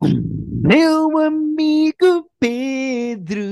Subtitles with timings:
[0.00, 3.42] Meu amigo Pedro.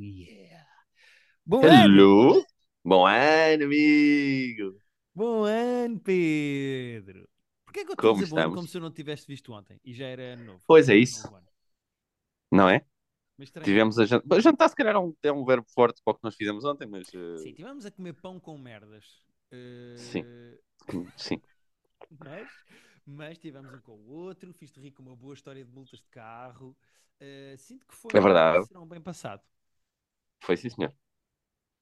[0.00, 0.64] Yeah.
[1.44, 2.44] Bom ano, Hello?
[2.84, 4.74] Bom ano, amigo!
[5.14, 7.28] bom ano, Pedro.
[7.64, 8.54] Porquê que eu estou a Como dizer bom ano estamos?
[8.56, 9.80] como se eu não tivesse visto ontem?
[9.84, 10.62] E já era ano novo.
[10.66, 11.46] Pois é isso, ano.
[12.50, 12.84] não é?
[13.62, 14.40] Tivemos a jantar.
[14.40, 16.86] Jantar, se calhar, é um, é um verbo forte para o que nós fizemos ontem,
[16.86, 17.06] mas.
[17.14, 19.04] eh, Sim, tivemos a comer pão com merdas.
[19.52, 20.24] Eh, Sim.
[21.16, 21.40] Sim.
[22.18, 22.48] Mas,
[23.06, 24.52] mas tivemos um com o outro.
[24.52, 26.76] Fiz-te rir com uma boa história de multas de carro.
[27.20, 28.66] Eh, sinto que foi É verdade.
[28.74, 29.42] um bem passado.
[30.42, 30.92] Foi sim, senhor.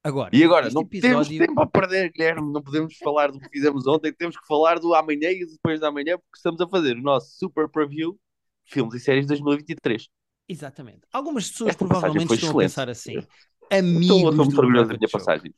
[0.02, 1.46] Agora, E agora, não temos episódio...
[1.46, 2.52] tempo a perder, Guilherme.
[2.52, 4.12] Não podemos falar do que fizemos ontem.
[4.12, 7.36] Temos que falar do amanhã e depois da amanhã, porque estamos a fazer o nosso
[7.38, 8.18] super preview
[8.66, 10.08] filmes e séries de 2023.
[10.48, 11.00] Exatamente.
[11.12, 12.56] Algumas pessoas Esta provavelmente estão excelente.
[12.56, 13.18] a pensar assim.
[13.18, 15.54] Estou Amigos estou muito orgulhoso da minha passagem.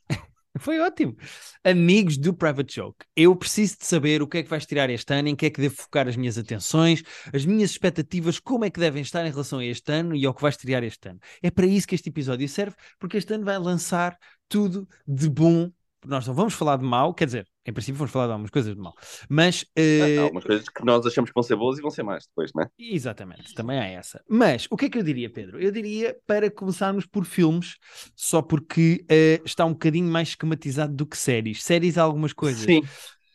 [0.59, 1.15] Foi ótimo.
[1.63, 3.05] Amigos do Private Joke.
[3.15, 5.49] Eu preciso de saber o que é que vais tirar este ano, em que é
[5.49, 9.29] que devo focar as minhas atenções, as minhas expectativas, como é que devem estar em
[9.29, 11.19] relação a este ano e ao que vais tirar este ano.
[11.41, 15.71] É para isso que este episódio serve, porque este ano vai lançar tudo de bom.
[16.05, 18.73] Nós não vamos falar de mal, quer dizer, em princípio vamos falar de algumas coisas
[18.73, 18.95] de mal,
[19.29, 22.03] mas Há eh, algumas coisas que nós achamos que vão ser boas e vão ser
[22.03, 22.69] mais depois, não é?
[22.79, 24.23] Exatamente, também há essa.
[24.29, 25.59] Mas o que é que eu diria, Pedro?
[25.59, 27.75] Eu diria para começarmos por filmes,
[28.15, 31.63] só porque eh, está um bocadinho mais esquematizado do que séries.
[31.63, 32.61] Séries há algumas coisas.
[32.63, 32.81] Sim.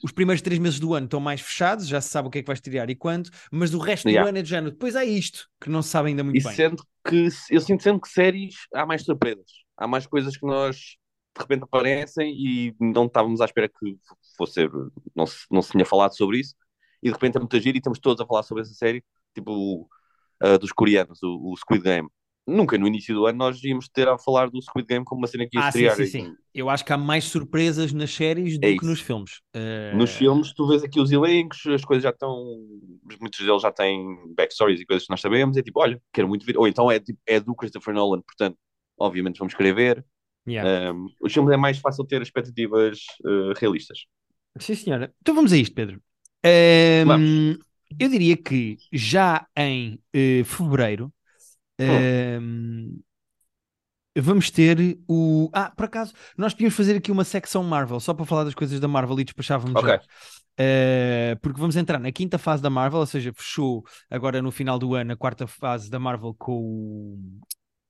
[0.02, 2.42] Os primeiros três meses do ano estão mais fechados, já se sabe o que é
[2.42, 4.28] que vais tirar e quando, mas o resto do Yeah.
[4.28, 4.72] ano é de género.
[4.72, 6.52] Depois há isto, que não se sabe ainda muito E bem.
[6.54, 9.46] sendo que eu sinto sendo que séries há mais surpresas.
[9.76, 13.96] Há mais coisas que nós de repente aparecem e não estávamos à espera que
[14.36, 14.68] fosse
[15.14, 16.54] não se, não se tinha falado sobre isso,
[17.02, 19.88] e de repente é muito giro e estamos todos a falar sobre essa série, tipo
[20.42, 22.08] uh, dos coreanos, o, o Squid Game.
[22.44, 25.28] Nunca no início do ano nós íamos ter a falar do Squid Game como uma
[25.28, 25.96] cena que ia Ah, sim, estrear.
[25.96, 26.36] sim, em- sim.
[26.52, 29.40] Eu acho que há mais surpresas nas séries do É que nos filmes.
[29.54, 32.34] Eh, Nos filmes, tu vês aqui os elencos, as coisas já estão.
[33.20, 35.56] Muitos deles já têm backstories e coisas que nós sabemos.
[35.56, 36.58] É tipo, olha, quero muito ver.
[36.58, 38.58] Ou então é, tipo, é do Christopher Nolan, portanto,
[38.98, 40.04] obviamente vamos querer ver.
[40.46, 40.92] yeah.
[40.92, 44.04] Um, os filmes é mais fácil ter expectativas uh, realistas.
[44.58, 45.14] Sim, senhora.
[45.20, 46.02] Então vamos a isto, Pedro.
[47.06, 47.58] Vamos.
[47.98, 51.12] eu diria que já em eh, fevereiro
[51.78, 52.98] ehm,
[54.18, 55.48] vamos ter o.
[55.52, 58.78] Ah, por acaso, nós podíamos fazer aqui uma secção Marvel, só para falar das coisas
[58.80, 59.88] da Marvel e despachávamos Ok.
[59.88, 60.02] já.
[60.58, 64.78] Eh, porque vamos entrar na quinta fase da Marvel, ou seja, fechou agora no final
[64.78, 67.18] do ano a quarta fase da Marvel com o.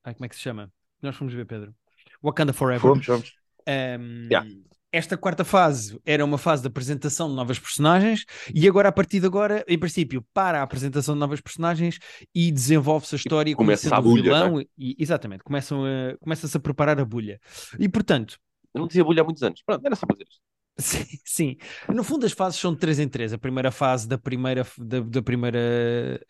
[0.05, 0.71] Ai, como é que se chama?
[1.00, 1.75] Nós fomos ver, Pedro.
[2.23, 2.89] Wakanda Forever.
[2.89, 3.34] Vamos, vamos.
[3.69, 4.49] Um, Yeah.
[4.93, 9.21] Esta quarta fase era uma fase de apresentação de novas personagens e agora, a partir
[9.21, 11.99] de agora, em princípio, para a apresentação de novas personagens
[12.35, 16.61] e desenvolve-se a história começa conhecendo a bulha, vilão e, exatamente, começam a, começa-se a
[16.61, 17.41] preparar a bulha.
[17.79, 18.39] E portanto,
[18.75, 19.63] Eu não dizia bulha há muitos anos.
[19.65, 20.52] Pronto, era só dizer isto.
[20.78, 21.56] Sim, sim.
[21.88, 23.33] No fundo as fases são de 3 em 3.
[23.33, 25.59] A primeira fase da primeira, da, da primeira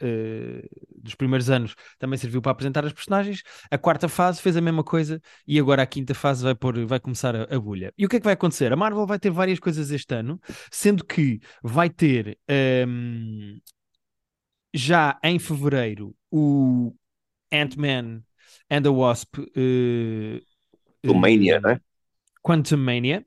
[0.00, 0.68] eh,
[1.02, 3.42] dos primeiros anos também serviu para apresentar as personagens.
[3.70, 6.98] A quarta fase fez a mesma coisa e agora a quinta fase vai, pôr, vai
[6.98, 7.92] começar a, a bulha.
[7.96, 8.72] E o que é que vai acontecer?
[8.72, 13.58] A Marvel vai ter várias coisas este ano, sendo que vai ter ehm,
[14.74, 16.94] já em fevereiro o
[17.52, 18.22] Ant-Man
[18.70, 20.40] and the Wasp eh,
[21.06, 21.80] O Mania, eh, não é?
[22.42, 23.24] Quantum Mania,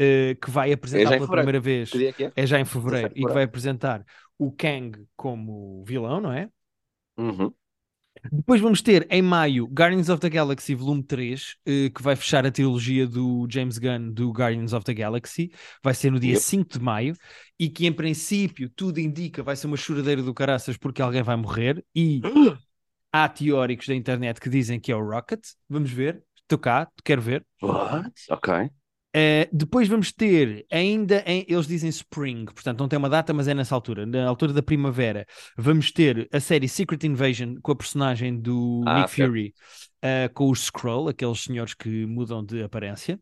[0.00, 2.32] eh, que vai apresentar já em pela primeira vez, é é?
[2.34, 4.04] é já em fevereiro, 17 de e que vai apresentar
[4.38, 6.48] o Kang como vilão, não é?
[7.18, 7.52] Uhum.
[8.32, 12.46] Depois vamos ter em maio Guardians of the Galaxy Volume 3, eh, que vai fechar
[12.46, 15.52] a trilogia do James Gunn do Guardians of the Galaxy.
[15.82, 16.42] Vai ser no dia Yep.
[16.42, 17.14] 5 de maio
[17.58, 21.36] e que em princípio tudo indica vai ser uma choradeira do caraças porque alguém vai
[21.36, 22.20] morrer e
[23.12, 25.42] há teóricos da internet que dizem que é o Rocket.
[25.68, 26.22] Vamos ver.
[26.36, 27.46] Estou cá, quero ver.
[27.62, 28.12] What?
[28.30, 28.70] Ok.
[29.16, 33.48] Uh, depois vamos ter ainda em, eles dizem Spring, portanto não tem uma data, mas
[33.48, 35.26] é nessa altura, na altura da primavera.
[35.58, 39.40] Vamos ter a série Secret Invasion com a personagem do Ah, Nick certo.
[39.40, 39.54] Fury,
[40.04, 43.18] uh, com os Skrull, aqueles senhores que mudam de aparência.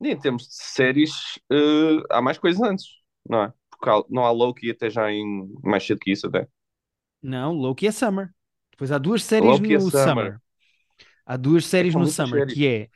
[0.00, 1.12] E em termos de séries,
[1.50, 2.86] eh, há mais coisas antes,
[3.28, 3.52] não é?
[3.70, 5.24] Porque há- não há Loki até já em
[5.62, 6.48] mais cedo que isso, até.
[7.22, 8.34] Não, Loki é Summer.
[8.72, 10.14] Depois há duas séries Loki é no Summer.
[10.14, 10.40] Summer.
[11.26, 12.46] Há duas séries são no Summer, séries.
[12.46, 12.90] que é uh,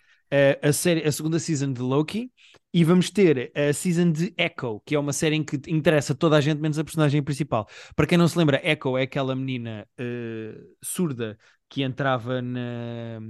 [0.62, 2.31] a, série, a segunda season de Loki
[2.73, 6.37] e vamos ter a season de Echo, que é uma série em que interessa toda
[6.37, 7.67] a gente, menos a personagem principal.
[7.94, 11.38] Para quem não se lembra, Echo é aquela menina uh, surda
[11.69, 13.20] que entrava na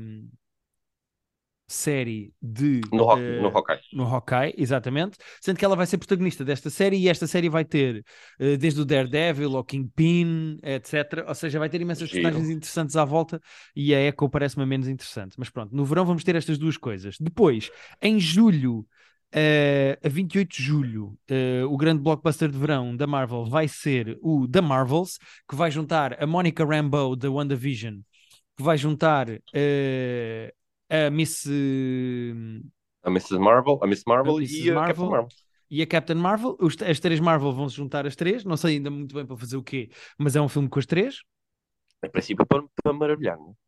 [1.68, 3.80] série de No, uh, no Hawkeye.
[3.92, 7.64] no Hawkeye, exatamente, sendo que ela vai ser protagonista desta série e esta série vai
[7.64, 8.04] ter
[8.40, 11.24] uh, desde o Daredevil ao Kingpin, etc.
[11.26, 12.22] Ou seja, vai ter imensas Giro.
[12.22, 13.40] personagens interessantes à volta
[13.74, 15.34] e a Echo parece-me menos interessante.
[15.38, 17.16] Mas pronto, no verão vamos ter estas duas coisas.
[17.20, 17.70] Depois,
[18.00, 18.86] em julho,
[19.34, 24.16] Uh, a 28 de julho, uh, o grande blockbuster de verão da Marvel vai ser
[24.22, 27.98] o The Marvels, que vai juntar a Monica Rambeau da WandaVision,
[28.56, 29.40] que vai juntar uh,
[30.88, 31.46] a Miss.
[33.02, 33.38] a Mrs.
[33.38, 34.86] Marvel, a Miss Marvel a e a Marvel.
[34.94, 35.28] Captain Marvel.
[35.68, 36.56] E a Captain Marvel,
[36.88, 39.56] as três Marvel vão se juntar as três, não sei ainda muito bem para fazer
[39.56, 41.22] o quê, mas é um filme com as três.
[42.04, 43.66] Em princípio, para, para maravilhar, não é?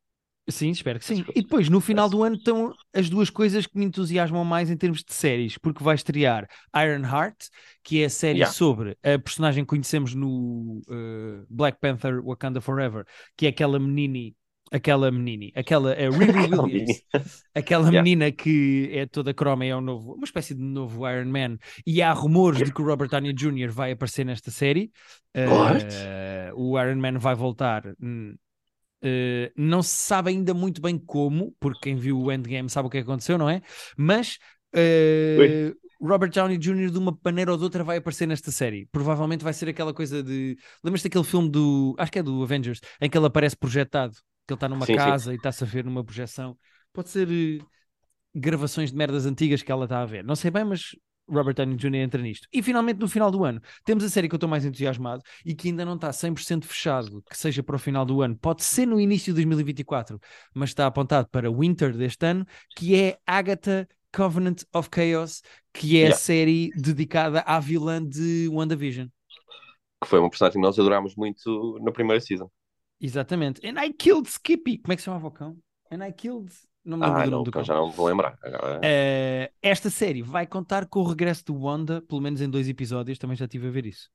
[0.51, 1.27] Sim, espero que sim.
[1.35, 4.77] E depois, no final do ano, estão as duas coisas que me entusiasmam mais em
[4.79, 7.49] termos de séries, porque vai estrear Ironheart,
[7.83, 8.55] que é a série Yeah.
[8.55, 13.05] sobre a personagem que conhecemos no uh, Black Panther Wakanda Forever,
[13.37, 14.35] que é aquela menini,
[14.71, 17.25] aquela menini, aquela é Riri Williams, menina.
[17.55, 18.03] aquela Yeah.
[18.03, 21.59] menina que é toda croma e é um novo, uma espécie de novo Iron Man,
[21.87, 23.71] e há rumores de que o Robert Downey Jr.
[23.71, 24.91] vai aparecer nesta série.
[25.37, 27.87] Uh, o Iron Man vai voltar.
[27.87, 32.91] Uh, não se sabe ainda muito bem como, porque quem viu o Endgame sabe o
[32.91, 33.63] que aconteceu, não é?
[33.97, 34.39] Mas
[34.75, 35.75] uh.
[36.01, 36.91] Robert Downey Jr.
[36.91, 38.87] de uma maneira ou de outra vai aparecer nesta série.
[38.93, 40.57] Provavelmente vai ser aquela coisa de.
[40.83, 41.95] Lembras-te daquele filme do.
[41.99, 44.15] Acho que é do Avengers, em que ele aparece projetado,
[44.49, 45.15] que ele está numa Sim, sim.
[45.15, 46.59] casa e está-se a ver numa projeção.
[46.93, 47.67] Pode ser uh,
[48.35, 50.25] gravações de merdas antigas que ela está a ver.
[50.25, 50.97] Não sei bem, mas
[51.29, 52.03] Robert Downey Jr.
[52.03, 52.49] entra nisto.
[52.53, 55.55] E finalmente, no final do ano, temos a série que eu estou mais entusiasmado e
[55.55, 58.37] que ainda não está 100% fechado, que seja para o final do ano.
[58.39, 60.19] Pode ser no início de 2024,
[60.55, 65.43] mas está apontado para Winter deste ano, que é Agatha Covenant of Chaos,
[65.73, 66.13] que é a Yeah.
[66.13, 69.09] série dedicada à vilã de WandaVision.
[70.03, 72.51] Que foi uma personagem que nós adorámos muito na primeira season.
[73.01, 73.67] Exatamente.
[73.67, 74.79] And I killed Skippy.
[74.79, 75.57] Como é que se chama o cão?
[75.91, 76.53] And I killed...
[76.85, 77.63] Não me lembro Ah, do não, nome do cão.
[77.65, 78.39] já não vou lembrar.
[78.43, 82.69] Agora, Eh, esta série vai contar com o regresso do Wanda, pelo menos em dois
[82.69, 84.09] episódios, também já estive a ver isso.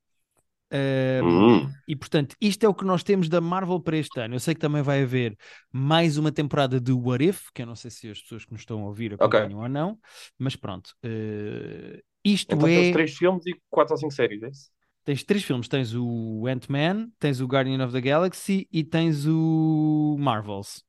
[0.71, 4.35] Eh, Hum, E portanto, isto é o que nós temos da Marvel para este ano.
[4.35, 5.37] Eu sei que também vai haver
[5.71, 8.61] mais uma temporada de What If, que eu não sei se as pessoas que nos
[8.61, 9.99] estão a ouvir acompanham ou não,
[10.39, 10.95] mas pronto.
[11.03, 12.71] Eh, isto então é.
[12.75, 14.71] temos três filmes e quatro ou cinco séries, é isso?
[15.03, 20.15] Tens três filmes: tens o Ant-Man, tens o Guardian of the Galaxy e tens o
[20.19, 20.83] Marvels.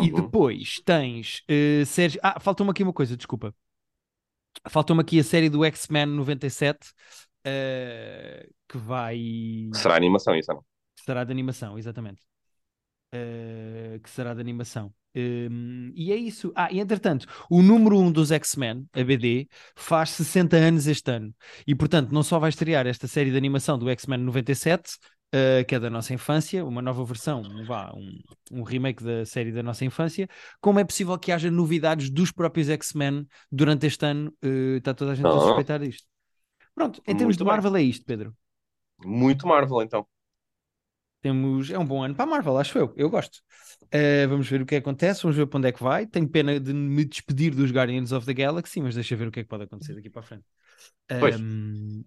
[0.00, 0.10] E Uhum.
[0.10, 2.18] depois tens uh, séries.
[2.22, 3.54] Ah, falta-me aqui uma coisa, desculpa.
[4.68, 6.90] Falta-me aqui a série do X-Men 97
[7.46, 9.18] uh, que vai.
[9.74, 10.64] Será animação isso não?
[11.04, 12.22] será de animação, exatamente.
[13.14, 14.92] Uh, que será de animação.
[15.14, 16.50] Um, e é isso.
[16.56, 21.10] Ah, e entretanto, o número 1 um dos X-Men, a BD, faz 60 anos este
[21.10, 21.34] ano.
[21.66, 24.92] E portanto, não só vai estrear esta série de animação do X-Men 97,
[25.34, 28.18] uh, que é da nossa infância, uma nova versão, vá, um,
[28.50, 30.26] um remake da série da nossa infância,
[30.58, 34.32] como é possível que haja novidades dos próprios X-Men durante este ano?
[34.42, 35.40] Uh, está toda a gente a Ah.
[35.40, 36.06] suspeitar disto.
[36.74, 37.52] Pronto, em termos Muito de bem.
[37.52, 38.34] Marvel é isto, Pedro.
[39.04, 40.06] Muito Marvel, então.
[41.22, 42.92] Temos, é um bom ano para a Marvel, acho eu.
[42.96, 43.38] Eu gosto.
[43.84, 46.06] Uh, vamos ver o que acontece, vamos ver para onde é que vai.
[46.06, 49.40] Tenho pena de me despedir dos Guardians of the Galaxy, mas deixa ver o que
[49.40, 50.44] é que pode acontecer daqui para a frente.
[51.20, 51.40] Pois.
[51.40, 52.02] Um,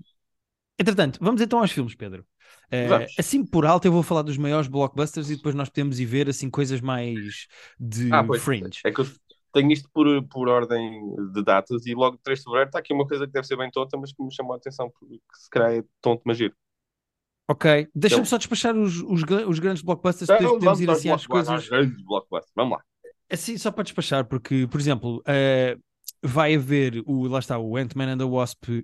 [0.78, 2.26] Entretanto, vamos então aos filmes, Pedro.
[2.66, 6.06] Uh, assim por alto, eu vou falar dos maiores blockbusters e depois nós podemos ir
[6.06, 7.48] ver assim coisas mais
[7.80, 8.82] de Ah, fringe.
[8.84, 9.08] É que eu
[9.54, 13.08] tenho isto por, por ordem de datas e logo 3 de fevereiro está aqui uma
[13.08, 15.72] coisa que deve ser bem tonta, mas que me chamou a atenção porque se calhar
[15.72, 16.54] é tonto, mas giro.
[17.48, 20.98] Ok, deixa-me Então- só despachar os, os, os grandes blockbusters, depois Então, podemos ir aos
[21.00, 21.70] assim às coisas.
[21.70, 22.52] grandes blockbusters.
[22.56, 22.84] Vamos lá.
[23.32, 25.78] Assim, só para despachar, porque, por exemplo, eh,
[26.26, 28.84] vai haver o, lá está, o Ant-Man and the Wasp uh,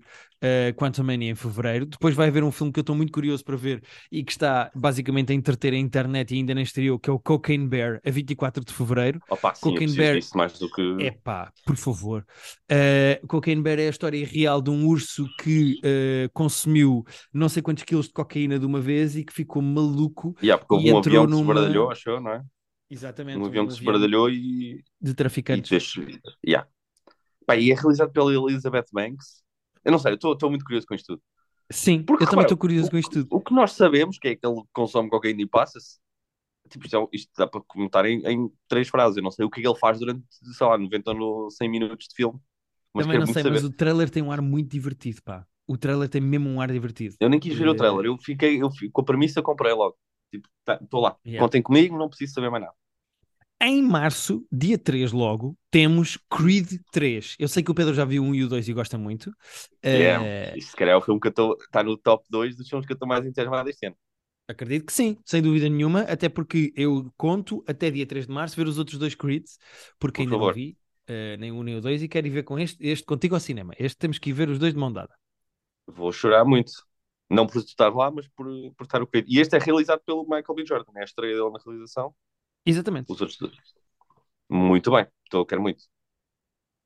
[0.76, 1.86] Quantumania em fevereiro.
[1.86, 3.82] Depois vai haver um filme que eu estou muito curioso para ver
[4.12, 7.20] e que está basicamente a entreter a internet e ainda nem estreou, que é o
[7.20, 9.20] Cocaine Bear, a 24 de fevereiro.
[9.30, 10.82] Opa, sim, Cocaine Bear- disso mais do que...
[11.00, 12.26] Epá, por favor.
[12.72, 17.62] Uh, Cocaine Bear é a história real de um urso que uh, consumiu não sei
[17.62, 20.36] quantos quilos de cocaína de uma vez e que ficou maluco.
[20.42, 22.42] Yeah, porque e um entrou avião que se numa- esbardalhou, achou, não é?
[22.90, 23.40] Exatamente.
[23.40, 25.70] Um avião que se esbardalhou e, de e traficantes.
[25.70, 26.04] deixou...
[26.46, 26.68] Yeah.
[27.52, 29.44] Pá, e é realizado pela Elizabeth Banks.
[29.84, 31.22] Eu não sei, eu estou muito curioso com isto tudo.
[31.72, 33.36] Sim, Porque, eu também repara, estou curioso o, com isto tudo.
[33.36, 36.00] O que nós sabemos que é que ele consome cocaína e passa-se.
[36.70, 39.18] Tipo, isto, é- isto dá para comentar em, em três frases.
[39.18, 41.70] Eu não sei o que é que ele faz durante, sei lá, 90 ou 100
[41.70, 42.40] minutos de filme.
[42.94, 43.52] Mas Também não sei, saber.
[43.56, 45.46] mas o trailer tem um ar muito divertido, pá.
[45.68, 47.16] O trailer tem mesmo um ar divertido.
[47.20, 48.06] Eu nem quis ver o Eh, trailer.
[48.06, 49.98] Eu fiquei, eu fiquei com a premissa, comprei logo.
[50.32, 50.48] Tipo,
[50.82, 51.18] estou lá.
[51.26, 51.46] Yeah.
[51.46, 52.76] Contem comigo, não preciso saber mais nada.
[53.64, 57.36] Em março, dia 3 logo, temos Creed 3.
[57.38, 59.32] Eu sei que o Pedro já viu um e o 2 e gosta muito.
[59.94, 60.26] Yeah.
[60.26, 61.28] Eh, Isto se calhar é o filme que.
[61.28, 63.98] Está no top 2 dos filmes que eu estou mais entusiasmado este ano.
[64.48, 68.56] acredito que sim, sem dúvida nenhuma, até porque eu conto até dia 3 de março
[68.56, 69.58] ver os outros dois Creeds,
[70.00, 70.54] porque Por ainda não favor.
[70.54, 70.78] vi,
[71.08, 73.40] eh, nem um nem o dois, e quero ir ver com este, este contigo ao
[73.42, 73.74] cinema.
[73.80, 75.14] Este temos que ir ver os dois de mão dada.
[75.88, 76.72] Vou chorar muito.
[77.30, 79.32] Não por estar lá, mas por, por estar o querido.
[79.32, 80.66] E este é realizado pelo Michael B.
[80.66, 80.92] Jordan.
[80.98, 82.14] É a estreia dele na realização.
[82.66, 83.12] Exatamente.
[83.12, 83.56] Os outros dois.
[84.50, 85.08] Muito bem.
[85.26, 85.86] Estou, quero muito.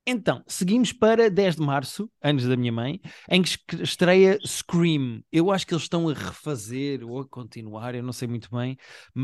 [0.08, 5.24] Então, seguimos para 10 de março, anos da minha mãe, em que es- estreia Scream.
[5.32, 8.78] Eu acho que eles estão a refazer ou a continuar, eu não sei muito bem,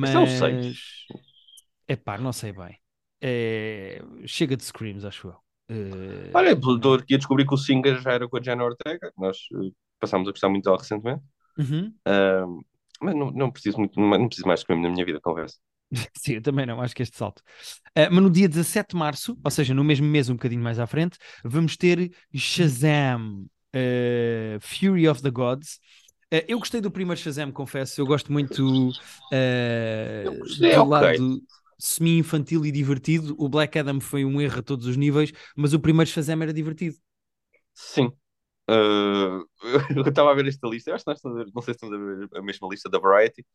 [0.03, 0.65] é o seis.
[0.65, 0.77] mas.
[1.87, 2.79] Epá, não sei bem.
[3.21, 5.37] É, Chega de Screams, acho eu.
[5.69, 9.11] Eh, Olha, estou aqui a descobrir que o Singer já era com a Jenna Ortega,
[9.17, 11.23] nós eh, passámos a gostar muito dela recentemente.
[11.57, 11.99] uhum.
[13.01, 15.57] Mas não, não preciso muito, não preciso mais de Scream na minha vida, conversa.
[16.17, 17.41] Sim, eu também não, acho que este salto.
[17.95, 20.79] Ah, mas no dia 17 de março, ou seja, no mesmo mês, um bocadinho mais
[20.79, 25.79] à frente, vamos ter Shazam, ah, Fury of the Gods.
[26.31, 27.99] Ah, eu gostei do primeiro Shazam, confesso.
[27.99, 28.91] Eu gosto muito
[29.31, 30.89] Eu gostei, do ok.
[30.89, 31.41] lado
[31.77, 33.35] semi-infantil e divertido.
[33.37, 36.53] O Black Adam foi um erro a todos os níveis, mas o primeiro Shazam era
[36.53, 36.95] divertido.
[37.73, 38.11] Sim.
[39.95, 41.73] Eu estava a ver esta lista, eu acho que nós estamos a ver, não sei
[41.73, 43.45] se estamos a ver a mesma lista da Variety.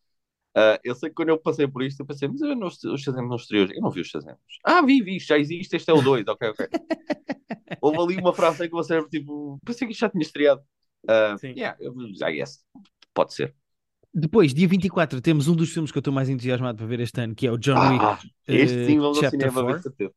[0.56, 2.98] Ah, eu sei que quando eu passei por isto, eu pensei, mas eu não, o
[2.98, 3.68] Shazam não estreou.
[3.70, 4.38] Eu não vi os Shazams.
[4.64, 6.68] Ah, vi, vi, já existe, este é o 2, ok, ok.
[7.80, 10.62] Houve ali uma frase em que você era tipo, pensei que isto já tinha estreado.
[11.08, 11.50] Ah, Sim.
[11.56, 11.94] yeah, eu-
[12.26, 12.64] I guess.
[13.14, 13.54] Pode ser.
[14.14, 17.20] Depois, dia 24, temos um dos filmes que eu estou mais entusiasmado para ver este
[17.20, 18.06] ano, que é o John Wick.
[18.06, 19.82] Ah, este eh, sim, vamos ao Chapter cinema ver, 4.
[19.82, 20.14] certeza.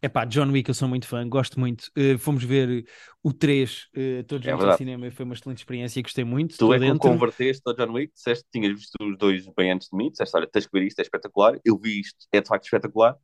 [0.00, 1.90] Epá, John Wick, eu sou muito fã, gosto muito.
[1.98, 2.86] Uh, fomos ver
[3.22, 4.72] o 3 uh, todos É juntos ao verdade.
[4.72, 6.56] cinema e foi uma excelente experiência, gostei muito.
[6.56, 6.98] Tu é que me dentro.
[6.98, 10.36] converteste ao John Wick, disseste que tinhas visto os dois bem antes de mim, disseste,
[10.36, 11.58] olha, tens que ver isto, é espetacular.
[11.64, 13.16] Eu vi isto, é de facto espetacular.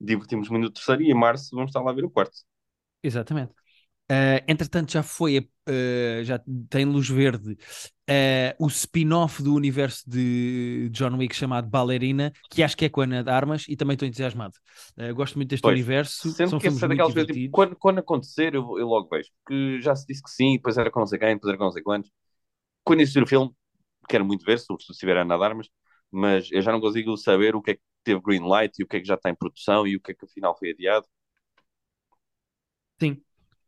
[0.00, 2.36] Divertimos muito no terceiro e em março vamos estar lá a ver o quarto.
[3.02, 3.54] Exatamente.
[4.10, 7.56] Uh, entretanto, já foi, uh, já tem luz verde uh,
[8.58, 13.04] o spin-off do universo de John Wick chamado Ballerina, que acho que é com a
[13.04, 14.52] Ana de Armas e também estou entusiasmado.
[15.14, 17.52] Gosto muito deste Pois, universo, são que filmes é muito daquelas tipo, divertidos.
[17.52, 19.30] quando, quando acontecer, eu, eu logo vejo.
[19.44, 21.64] Porque já se disse que sim, depois era com não sei quem, depois era com
[21.64, 22.10] não sei quantos.
[22.84, 23.50] Quando existir o filme,
[24.08, 24.66] quero muito ver, se
[24.98, 25.68] tiver a nadar, mas,
[26.10, 28.86] mas eu já não consigo saber o que é que teve green light e o
[28.86, 31.06] que é que já está em produção e o que é que afinal foi adiado.
[33.00, 33.22] Sim.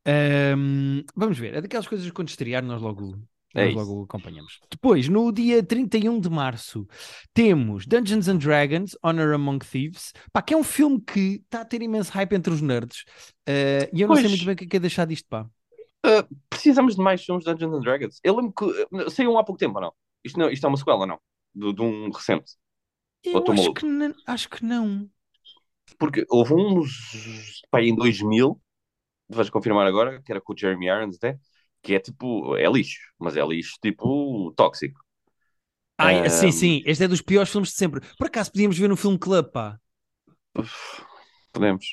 [0.06, 3.16] Um, vamos ver, é daquelas coisas que quando estrear nós logo,
[3.54, 4.60] É nós logo acompanhamos.
[4.70, 6.86] Depois, no dia 31 de março,
[7.32, 11.64] temos Dungeons and Dragons Honor Among Thieves, pá, que é um filme que está a
[11.64, 13.04] ter imenso hype entre os nerds.
[13.48, 14.32] Uh, e eu não sei Pois.
[14.32, 15.48] muito bem o que é que é deixar disto, pá.
[16.04, 18.20] Uh, precisamos de mais filmes de Dungeons and Dragons.
[18.22, 19.92] Eu lembro que uh, saiu um há pouco tempo ou não?
[20.22, 21.18] Isto, não, isto é uma sequela ou não?
[21.54, 22.52] De, de um recente.
[23.24, 25.08] Eu acho que, não, acho que não.
[25.98, 28.60] Porque houve nos, pá, em 2000,
[29.28, 31.38] vais confirmar agora, que era com o Jeremy Irons até,
[31.82, 35.00] que é tipo, é lixo, mas é lixo tipo tóxico.
[35.98, 38.00] Ai, sim, Um, sim, este é dos piores filmes de sempre.
[38.18, 39.78] Por acaso podíamos ver no Film Club, pá.
[41.52, 41.86] podemos.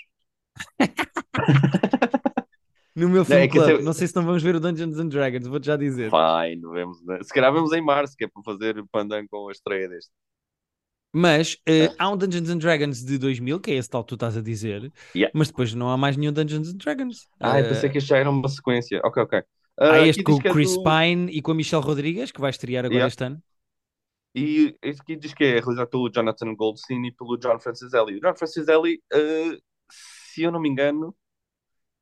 [2.95, 3.81] No meu Não, Film é Club.
[3.81, 6.09] Não sei se não vamos ver o Dungeons and Dragons, vou-te já dizer.
[6.09, 9.87] Fine, vemos, se calhar vemos em março, que é para fazer pandan com a estreia
[9.87, 10.11] deste.
[11.13, 14.15] Mas eh, há um Dungeons and Dragons de 2000, que é esse tal que tu
[14.15, 15.31] estás a dizer, Yeah.
[15.35, 17.27] mas depois não há mais nenhum Dungeons and Dragons.
[17.39, 19.01] Ah, eu Eh, pensei que este já era uma sequência.
[19.03, 19.39] Ok, ok.
[19.77, 22.39] há Ah, este com o é Chris do- Pine e com a Michelle Rodrigues, que
[22.39, 23.07] vai estrear agora Yeah.
[23.09, 23.43] este ano.
[24.33, 28.15] E este aqui diz que é realizado pelo Jonathan Goldstein e pelo John Franciscelli.
[28.17, 31.13] O John Franciscelli, uh, se eu não me engano,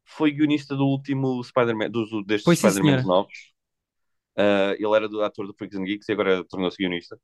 [0.06, 3.34] foi guionista do último Spider-Man, dos, destes Spider-Man novos.
[4.38, 7.20] Uh, ele era do ator do Freaks and Geeks e agora tornou-se guionista.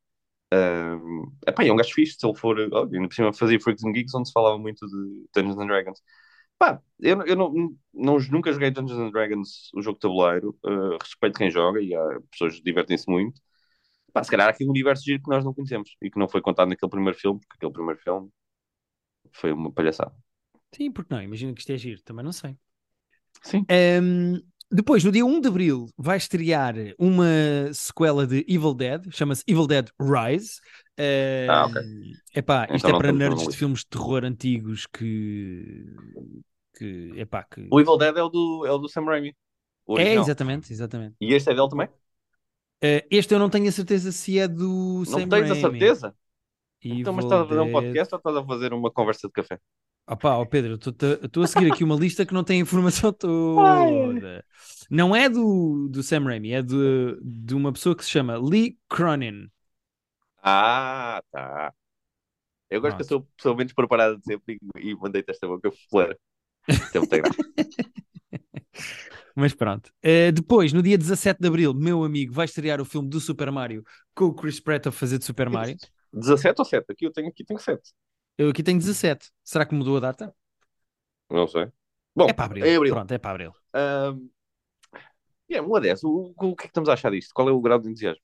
[0.54, 3.84] Uh, epá, é um gajo fixe, se ele for, oh, ainda por cima fazia Freaks
[3.84, 6.02] and Geeks, onde se falava muito de Dungeons and Dragons.
[6.58, 7.52] Pá, eu, eu não,
[7.92, 10.56] não, nunca joguei Dungeons and Dragons, o jogo de tabuleiro.
[10.64, 13.40] Uh, respeito quem joga e há pessoas que divertem-se muito.
[14.12, 16.28] Pá, se calhar há aqui um universo giro que nós não conhecemos e que não
[16.28, 18.30] foi contado naquele primeiro filme, porque aquele primeiro filme
[19.32, 20.14] foi uma palhaçada.
[20.74, 21.22] Sim, porque não?
[21.22, 22.56] Imagino que isto é giro, também não sei.
[23.42, 23.64] Sim.
[23.68, 27.26] Ehm, depois, no dia 1 de Abril, vai estrear uma
[27.72, 30.60] sequela de Evil Dead, chama-se Evil Dead Rise.
[30.98, 31.82] Ehm, Ah, ok.
[32.34, 35.84] Epá, isto Então é não para nerds de filmes de terror antigos que...
[36.76, 37.66] que epá, que...
[37.70, 39.36] O Evil Dead é o do, é o do Sam Raimi.
[39.96, 41.14] É, exatamente, exatamente.
[41.20, 41.88] E este é dele também?
[42.82, 45.60] Eh, este eu não tenho a certeza se é do Não Sam tens a Raimi.
[45.60, 46.14] certeza?
[46.82, 49.32] Então, mas Evil estás a fazer um podcast ou estás a fazer uma conversa de
[49.32, 49.58] café?
[50.08, 54.44] Opá, ó Pedro, estou a seguir aqui uma lista que não tem a informação toda.
[54.88, 58.78] Não é do, do Sam Raimi, é de, de uma pessoa que se chama Lee
[58.88, 59.48] Cronin.
[60.40, 61.72] Ah, tá.
[62.70, 65.72] Eu gosto que eu sou pessoa menos preparada de sempre e, e mandei-te esta boca.
[66.92, 67.42] Tem muita graça.
[69.34, 69.90] Mas pronto.
[70.02, 73.50] Eh, depois, no dia 17 de Abril, meu amigo, vai estrear o filme do Super
[73.50, 73.84] Mario
[74.14, 75.76] com o Chris Pratt a fazer de Super Mario.
[76.12, 76.84] 17 ou 7?
[76.90, 77.82] Aqui eu tenho, aqui tenho 7.
[78.38, 79.30] Eu aqui tenho 17.
[79.42, 80.34] Será que mudou a data?
[81.30, 81.68] Não sei.
[82.14, 82.66] Bom, É para Abril.
[82.66, 82.94] em abril.
[82.94, 83.52] Pronto, é para Abril.
[83.74, 84.30] Um,
[85.50, 86.04] yeah, uma dessas.
[86.04, 87.32] O, o que é que estamos a achar disto?
[87.34, 88.20] Qual é o grau de entusiasmo?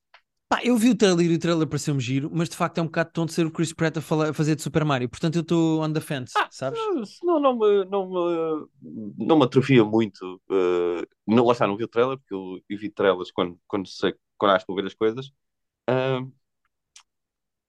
[0.49, 2.85] Pá, eu vi o trailer e o trailer pareceu-me giro, mas de facto é um
[2.85, 5.41] bocado tonto ser o Chris Pratt a, falar, a fazer de Super Mario, portanto eu
[5.41, 6.79] estou on the fence, Ah, sabes?
[7.23, 8.67] não, não, me, não, me,
[9.25, 10.39] não me atrofia muito.
[10.51, 14.13] Uh, não, lá está, não vi o trailer, porque eu evito trailers quando, quando, sei,
[14.37, 15.27] quando acho que vou ver as coisas.
[15.89, 16.31] Uh,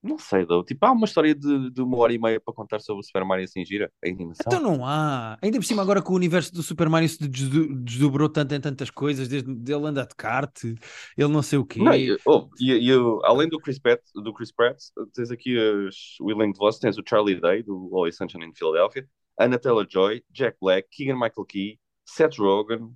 [0.04, 0.62] não sei, Dou.
[0.62, 3.25] Tipo, há uma história de, de uma hora e meia para contar sobre o Super
[3.25, 4.44] Mario assim gira, a animação.
[4.46, 5.38] Então não há.
[5.40, 8.61] Ainda por cima, agora que o universo do Super Mario se desdo- desdobrou tanto em
[8.61, 11.80] tantas coisas, desde ele anda de kart, ele não sei o quê.
[11.82, 12.92] Não, e, oh, e, e,
[13.25, 14.78] além do Chris Pratt, do Chris Pratt,
[15.14, 18.54] tens aqui as, o elenco de voz, tens o Charlie Day, do Always Sunshine in
[18.54, 19.08] Philadelphia,
[19.40, 22.94] Anna Taylor-Joy, Jack Black, Keegan-Michael Key, Seth Rogen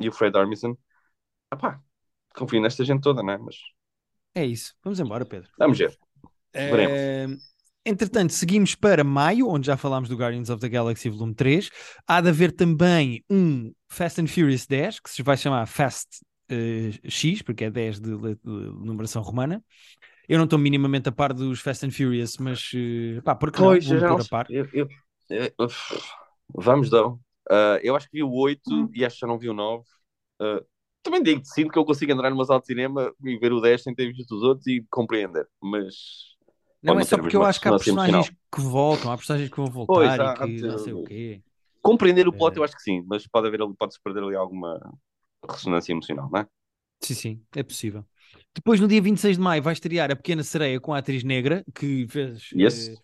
[0.00, 0.74] e o Fred Armisen.
[1.50, 1.80] Ah pá,
[2.34, 3.38] confio nesta gente toda, não é?
[3.38, 3.56] Mas
[4.34, 4.74] É isso.
[4.82, 5.50] Vamos embora, Pedro.
[5.58, 5.96] vamos ver.
[6.64, 6.98] Veremos.
[6.98, 7.26] Eh,
[7.84, 11.70] entretanto, seguimos para maio, onde já falámos do Guardians of the Galaxy Volume 3.
[12.06, 16.08] Há de haver também um Fast and Furious 10, que se vai chamar Fast
[16.48, 18.40] eh, X, porque é 10 de, de- de
[18.84, 19.62] numeração romana.
[20.28, 23.60] Eu não estou minimamente a par dos Fast and Furious, mas eh, pá, por que
[23.60, 23.68] não?
[23.68, 24.46] Pois, não a par.
[24.50, 24.88] eu, eu,
[25.30, 25.52] eu-
[26.54, 27.20] vamos, Dão.
[27.50, 28.90] Ah, eu acho que vi o 8 Hum.
[28.94, 29.84] e acho que já não vi o 9.
[30.40, 30.60] Ah,
[31.02, 33.82] também digo, sinto que eu consigo entrar numa sala de cinema e ver o 10
[33.84, 35.94] sem ter visto os outros e compreender, mas
[36.86, 39.66] Não é só porque eu acho que há personagens que voltam, há personagens que vão
[39.66, 41.42] voltar Pois, e que há- não sei o quê.
[41.82, 42.58] compreender o plot É.
[42.60, 44.78] eu acho que sim, mas pode haver ali, pode-se perder ali alguma
[45.48, 46.46] ressonância emocional, não é?
[47.00, 48.04] Sim, sim, é possível.
[48.54, 51.64] Depois, no dia 26 de maio, vai estrear A Pequena Sereia com a atriz negra,
[51.74, 52.90] que fez, Yes.
[52.90, 52.96] eh,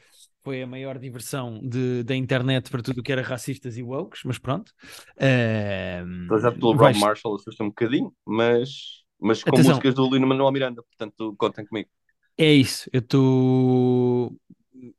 [0.42, 4.22] foi a maior diversão de- da internet para tudo o que era racistas e wokes,
[4.24, 4.72] mas pronto.
[5.20, 9.68] Ehm, Projeto do vai Rob Marshall assusta um bocadinho, mas, mas com Atenção.
[9.68, 11.90] músicas do Lino Manuel Miranda, portanto contem comigo.
[12.38, 14.36] É isso, eu estou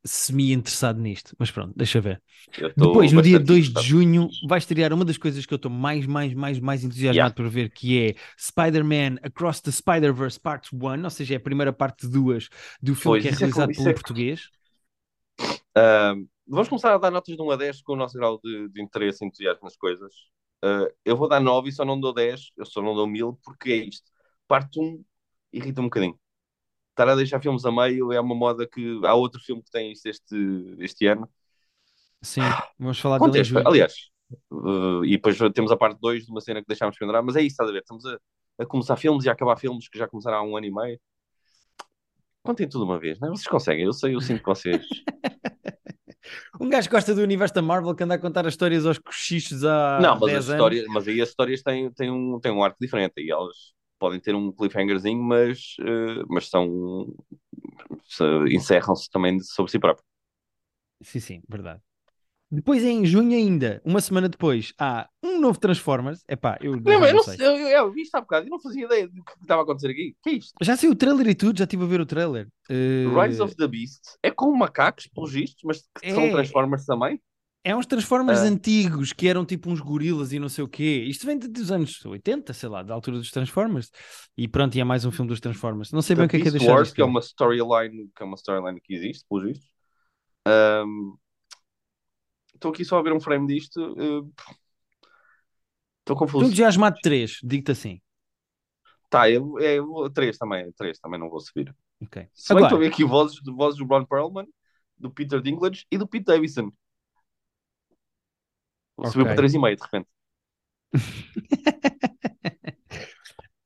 [0.05, 2.21] semi-interessado nisto, mas pronto, deixa ver.
[2.75, 5.71] Depois, no dia bastante 2 de junho, vai estrear uma das coisas que eu estou
[5.71, 7.35] mais, mais, mais, mais entusiasmado Yeah.
[7.35, 11.73] por ver, que é Spider-Man Across the Spider-Verse Part 1, ou seja, é a primeira
[11.73, 12.49] parte de duas
[12.81, 14.49] do filme Pois, que é é realizado por um é- português.
[15.75, 16.13] Ah,
[16.47, 18.81] vamos começar a dar notas de 1 a 10 com o nosso grau de, de
[18.81, 20.13] interesse e entusiasmo nas coisas.
[20.63, 23.39] Ah, eu vou dar 9 e só não dou 10, eu só não dou 1000
[23.43, 24.09] porque é isto.
[24.47, 25.03] Parte 1
[25.51, 26.19] irrita um bocadinho.
[26.93, 29.91] Estar a deixar filmes a meio é uma moda que há outro filme que tem
[29.91, 31.27] isto este, este ano.
[32.21, 32.41] Sim,
[32.77, 33.95] vamos falar em Contexto, aliás,
[34.51, 37.41] uh, e depois temos a parte 2 de uma cena que deixámos pendurar, mas é
[37.41, 37.79] isso, estás a ver?
[37.79, 38.17] Estamos a,
[38.59, 40.99] a começar filmes e a acabar filmes que já começaram há um ano e meio.
[42.43, 43.31] Contem tudo uma vez, não é?
[43.31, 44.85] Vocês conseguem, eu sei, eu sinto que vocês.
[46.59, 49.65] Um gajo gosta do universo da Marvel que anda a contar as histórias aos cochichos
[49.65, 52.63] há não, mas 10 as histórias, mas aí as histórias têm, têm, um, têm um
[52.63, 57.07] arco diferente e elas podem ter um cliffhangerzinho, mas, uh, mas são.
[58.03, 60.05] se- encerram-se também sobre si próprios.
[61.01, 61.79] Sim, sim, verdade.
[62.51, 66.21] Depois, em junho ainda, uma semana depois, há um novo Transformers.
[66.27, 67.37] Epá, eu, Não, mas eu, não não sei.
[67.37, 69.61] sei, eu, eu, eu vi isto há bocado e não fazia ideia do que estava
[69.61, 70.15] a acontecer aqui.
[70.19, 70.53] O que é isto?
[70.61, 72.47] Já saiu o trailer e tudo, já estive a ver o trailer.
[72.69, 76.13] Eh, Rise of the Beast é com macacos, pelos vistos, mas que É.
[76.13, 77.19] são Transformers também.
[77.65, 78.43] É uns Transformers Ah.
[78.43, 81.05] antigos que eram tipo uns gorilas e não sei o quê.
[81.07, 83.89] Isto vem dos anos 80, sei lá, da altura dos Transformers.
[84.37, 85.91] E pronto, e é mais um filme dos Transformers.
[85.91, 88.21] Não sei bem o que é que é deixar Wars, que é uma storyline que
[88.21, 89.69] é uma storyline que existe, pelos vistos.
[92.53, 93.79] Estou aqui só a ver um frame disto.
[93.97, 94.03] eh,
[96.03, 96.45] Estou Estou confuso.
[96.47, 98.01] entusiasmado de 3, digo-te assim.
[99.09, 101.73] Tá, eu, é, eu, três também, três também não vou subir.
[102.01, 102.23] Ok.
[102.23, 104.47] Que estou a ver aqui vozes, vozes do Ron Perlman,
[104.97, 106.71] do Peter Dinklage e do Pete Davidson.
[109.01, 109.25] Subiu Ok.
[109.25, 110.09] para 3,5 de repente.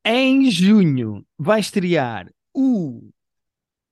[0.05, 3.09] em junho vai estrear o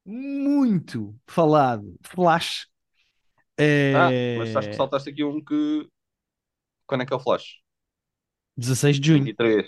[0.06, 2.68] muito falado Flash.
[3.94, 5.88] Ah, Eh, mas acho que saltaste aqui um que.
[6.88, 7.60] Quando é que é o Flash?
[8.58, 9.24] 16 de junho.
[9.24, 9.68] 23.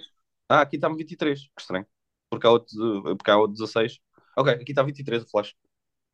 [0.50, 1.42] Ah, aqui está 23.
[1.56, 1.86] Que estranho.
[2.30, 4.00] Porque há outro, porque há outro 16.
[4.38, 5.54] Ok, aqui está 23 o Flash.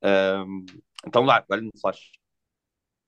[0.03, 0.65] Ahm,
[1.07, 2.11] então lá, dá-lhe no Flash.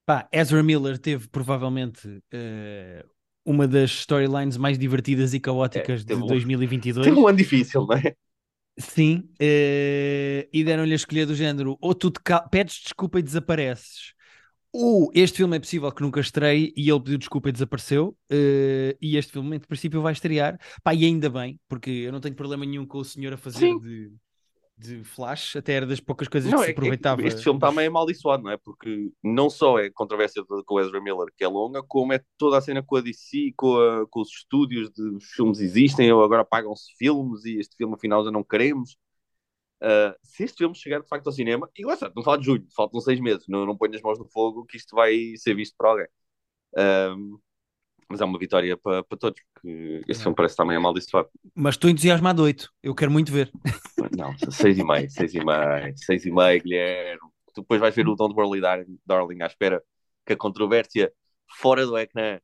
[0.05, 3.03] Pá, Ezra Miller teve provavelmente eh,
[3.43, 7.07] uma das storylines mais divertidas e caóticas É, de um- 2022.
[7.07, 8.15] Teve um ano difícil, não é?
[8.77, 12.19] Sim, eh, e deram-lhe a escolher do género: ou tu te
[12.51, 14.13] pedes desculpa e desapareces,
[14.73, 18.17] ou este filme é possível que nunca estreie e ele pediu desculpa e desapareceu.
[18.29, 20.59] eh, e este filme, em princípio, vai estrear.
[20.83, 23.59] Pá, e ainda bem, porque eu não tenho problema nenhum com o senhor a fazer
[23.59, 23.79] Sim.
[23.79, 24.11] de,
[24.77, 27.21] de Flash, até era das poucas coisas Não, que é se que- aproveitava.
[27.25, 28.57] Este filme está meio amaldiçoado, não é?
[28.57, 32.21] Porque não só é controvérsia de- com o Ezra Miller, que é longa, como é
[32.37, 36.11] toda a cena com a DC, com, a- com os estúdios de os filmes existem,
[36.11, 38.97] ou agora pagam-se filmes e este filme afinal já não queremos.
[39.81, 42.45] Uh, se este filme chegar de facto ao cinema, e lá está, não fala de
[42.45, 45.53] julho, faltam seis meses, não, não ponho as mãos no fogo que isto vai ser
[45.53, 46.07] visto por alguém.
[46.77, 47.37] Um,
[48.09, 50.23] mas é uma vitória para para todos, porque este É.
[50.23, 51.29] filme parece também amaldiçoado.
[51.55, 53.51] Mas estou entusiasmado 8, eu quero muito ver.
[54.17, 57.19] Não, seis e meio, seis e meio, seis e meio, Guilherme.
[57.53, 58.61] Tu depois vais ver o Don't Worry
[59.05, 59.81] Darling à espera
[60.25, 61.11] que a controvérsia
[61.59, 62.37] fora do ecrã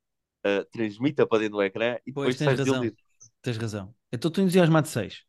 [0.46, 2.66] uh, transmita para dentro do ecrã e depois Pois, tens razão.
[2.66, 2.96] desiludido.
[3.42, 3.96] Tens razão.
[4.12, 5.24] Eu estou entusiasmado de 6.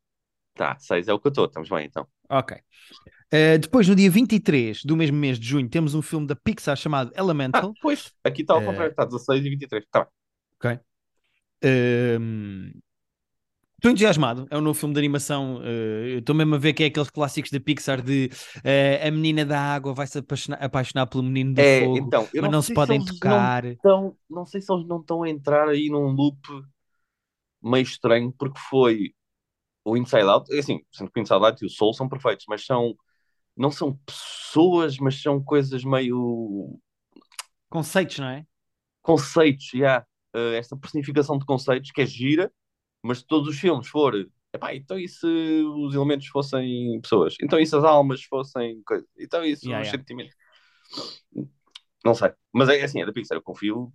[0.54, 2.06] Tá, seis é o que eu estou, estamos bem então.
[2.28, 2.56] Ok.
[2.58, 6.76] Uh, depois, no dia 23 do mesmo mês de junho, temos um filme da Pixar
[6.76, 7.72] chamado Ah, Elemental.
[7.80, 9.84] pois, aqui está ao Eh, contrário, está 16 e 23.
[9.90, 10.06] Tá.
[10.62, 10.80] Ok.
[13.76, 14.46] Estou entusiasmado.
[14.50, 15.60] É um novo filme de animação.
[15.64, 18.30] eh, eu Estou mesmo a ver que é aqueles clássicos da Pixar de
[18.64, 22.30] eh, a menina da água vai se apaixonar, apaixonar pelo menino do É, fogo, então,
[22.38, 23.64] mas não não se sei se podem eles não tocar.
[23.78, 26.38] Então, não sei se eles não estão a entrar aí num loop
[27.62, 29.14] meio estranho, porque foi
[29.84, 32.46] o Inside Out, é assim, sendo que o Inside Out e o Soul são perfeitos,
[32.48, 32.96] mas são,
[33.56, 36.80] não são pessoas, mas são coisas meio
[37.68, 38.46] Conceitos, não é?
[39.02, 42.52] conceitos, já, Eh, esta personificação de conceitos que é gira,
[43.02, 44.14] mas se todos os filmes for,
[44.52, 47.36] epá, então e se os elementos fossem pessoas?
[47.42, 49.08] Então e se as almas fossem coisas?
[49.18, 49.98] Então e se Yeah, os yeah.
[49.98, 50.34] sentimentos?
[52.04, 53.92] Não sei, mas é assim, é da Pixar, eu confio,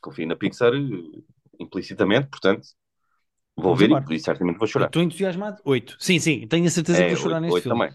[0.00, 1.22] confio na Pixar eh,
[1.60, 2.66] implicitamente, portanto,
[3.56, 4.14] vou Vamos ver embora.
[4.14, 4.86] e, certamente vou chorar.
[4.88, 5.62] Estou entusiasmado.
[5.64, 5.96] 8.
[6.00, 7.78] Sim, sim, tenho a certeza que É, vou chorar oito, neste oito filme.
[7.78, 7.94] também.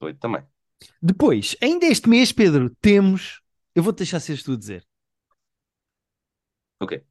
[0.00, 0.42] Oito também.
[1.00, 3.40] Depois, ainda este mês, Pedro, temos.
[3.74, 4.86] Eu vou-te deixar seres tu a dizer.
[6.80, 7.02] Ok.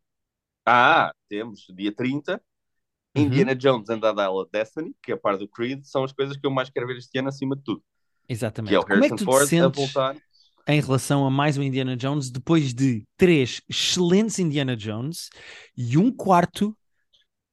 [0.66, 2.42] Ah, temos dia 30,
[3.18, 3.24] Uhum.
[3.26, 6.12] Indiana Jones and the Dial of Destiny, que é a par do Creed, são as
[6.14, 7.82] coisas que eu mais quero ver este ano acima de tudo.
[7.82, 8.80] Que é Exatamente.
[8.80, 10.18] o Como é que Harrison tu Ford a sentes voltar.
[10.68, 15.30] em relação a mais um Indiana Jones depois de três excelentes Indiana Jones
[15.78, 16.76] e um quarto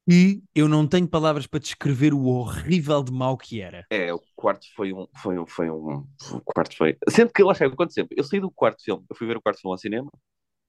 [0.09, 3.85] que eu não tenho palavras para descrever o horrível de mau que era.
[3.89, 5.07] É, o quarto foi um.
[5.21, 6.97] Foi um, foi um o quarto foi.
[7.09, 8.15] Sendo que lá chega, quanto sempre?
[8.17, 10.11] Eu saí do quarto filme, eu fui ver o quarto filme ao cinema,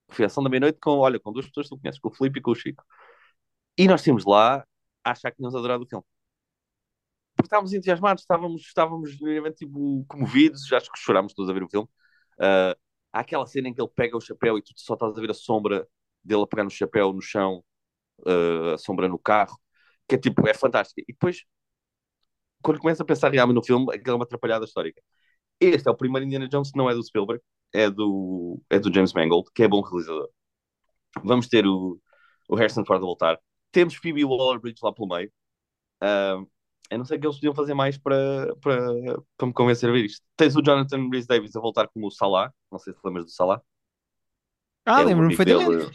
[0.09, 2.13] fui à ação da meia-noite com, olha, com duas pessoas que tu conheces, com o
[2.13, 2.83] Filipe e com o Chico.
[3.77, 4.65] E nós tínhamos lá
[5.03, 6.05] a achar que tínhamos adorado o filme.
[7.35, 11.69] Porque estávamos entusiasmados, estávamos, estávamos genuinamente tipo, comovidos, acho que chorámos todos a ver o
[11.69, 11.87] filme.
[12.39, 12.75] Ah,
[13.13, 15.31] há aquela cena em que ele pega o chapéu e tu só estás a ver
[15.31, 15.87] a sombra
[16.23, 17.63] dele a pegar no chapéu no chão,
[18.25, 19.59] ah, a sombra no carro,
[20.07, 21.01] que é tipo, é fantástica.
[21.07, 21.45] E depois,
[22.61, 25.01] quando começa a pensar realmente no filme, aquilo é uma atrapalhada histórica.
[25.59, 27.41] Este é o primeiro Indiana Jones que não é do Spielberg,
[27.73, 30.29] é do, é do James Mangold, que é bom realizador.
[31.23, 31.99] Vamos ter o,
[32.49, 33.39] o Harrison Ford a voltar.
[33.71, 35.31] Temos Phoebe Waller-Bridge lá pelo meio.
[36.01, 36.37] Ah,
[36.91, 38.79] eu não sei o que eles podiam fazer mais para, para,
[39.37, 40.25] para me convencer a ver isto.
[40.37, 42.53] Tens o Jonathan Rhys Davis a voltar como o Salah.
[42.71, 43.61] Não sei se lembras do Salah.
[44.85, 45.77] Ah, É lembro-me perfeitamente.
[45.77, 45.91] dele,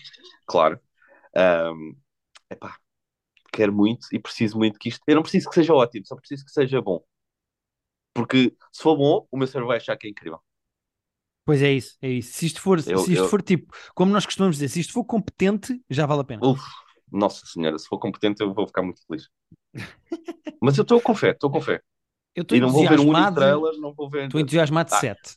[0.46, 0.80] claro.
[1.36, 1.96] Um,
[2.50, 2.78] epá,
[3.52, 5.02] quero muito e preciso muito que isto.
[5.06, 7.04] Eu não preciso que seja ótimo, só preciso que seja bom.
[8.20, 10.40] Porque se for bom, o meu cérebro vai achar que é incrível.
[11.44, 12.32] Pois é isso, é isso.
[12.34, 14.92] Se isto for, Eu- se isto eu- for tipo, como nós costumamos dizer, se isto
[14.92, 16.46] for competente, já vale a pena.
[16.46, 16.62] Uf,
[17.10, 19.28] nossa senhora, se for competente, eu vou ficar muito feliz.
[20.62, 21.80] Mas eu estou com fé, estou com fé.
[22.34, 24.24] Eu estou E não vou ver um entusiasmado, trailer, não vou ver.
[24.26, 25.00] estou entusiasmado de Ah.
[25.00, 25.36] 7.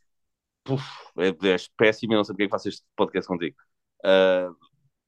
[0.64, 0.84] Puf,
[1.18, 3.56] é, é péssimo, eu não sei porque é que faço este podcast contigo.
[4.06, 4.50] Ah,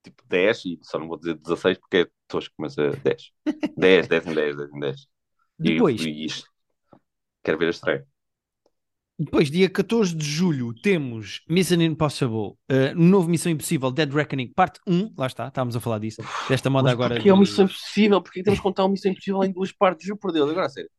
[0.04, 3.32] tipo 10, e só não vou dizer 16 porque é tosco, mas é 10.
[3.78, 5.02] 10, 10 em 10, 10 em 10.
[5.60, 6.50] E- Depois, E, isto.
[7.46, 8.08] Quero ver a estreia.
[9.20, 14.80] depois, dia 14 de julho, temos Mission Impossible, uh, novo Missão Impossível, Dead Reckoning, parte
[14.88, 17.16] 1, lá está, estávamos a falar disso, desta moda Mas agora.
[17.16, 18.20] porque é uma missão impossível?
[18.20, 20.08] Porque temos que contar uma missão impossível em duas partes?
[20.08, 20.90] Juro por Deus, agora a sério.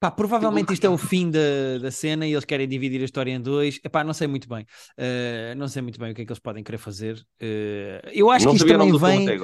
[0.00, 3.32] Pá, provavelmente isto é o fim da, da cena e eles querem dividir a história
[3.32, 3.80] em dois.
[3.84, 4.64] Epá, não sei muito bem.
[4.96, 7.16] Uh, não sei muito bem o que é que eles podem querer fazer.
[7.42, 9.38] Uh, eu acho não que isto também vem.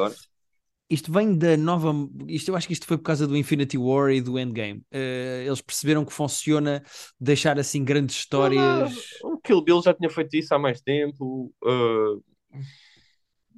[0.89, 1.93] Isto vem da nova.
[2.29, 4.81] Isto, eu acho que isto foi por causa do Infinity War e do Endgame.
[4.93, 6.83] Uh, eles perceberam que funciona
[7.19, 8.95] deixar assim grandes histórias.
[9.23, 11.53] O Kill Bill já tinha feito isso há mais tempo.
[11.65, 12.19] ah,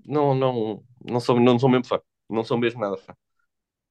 [0.06, 2.00] não, não, não, sou, não sou mesmo fã.
[2.30, 3.14] Não sou mesmo nada fã.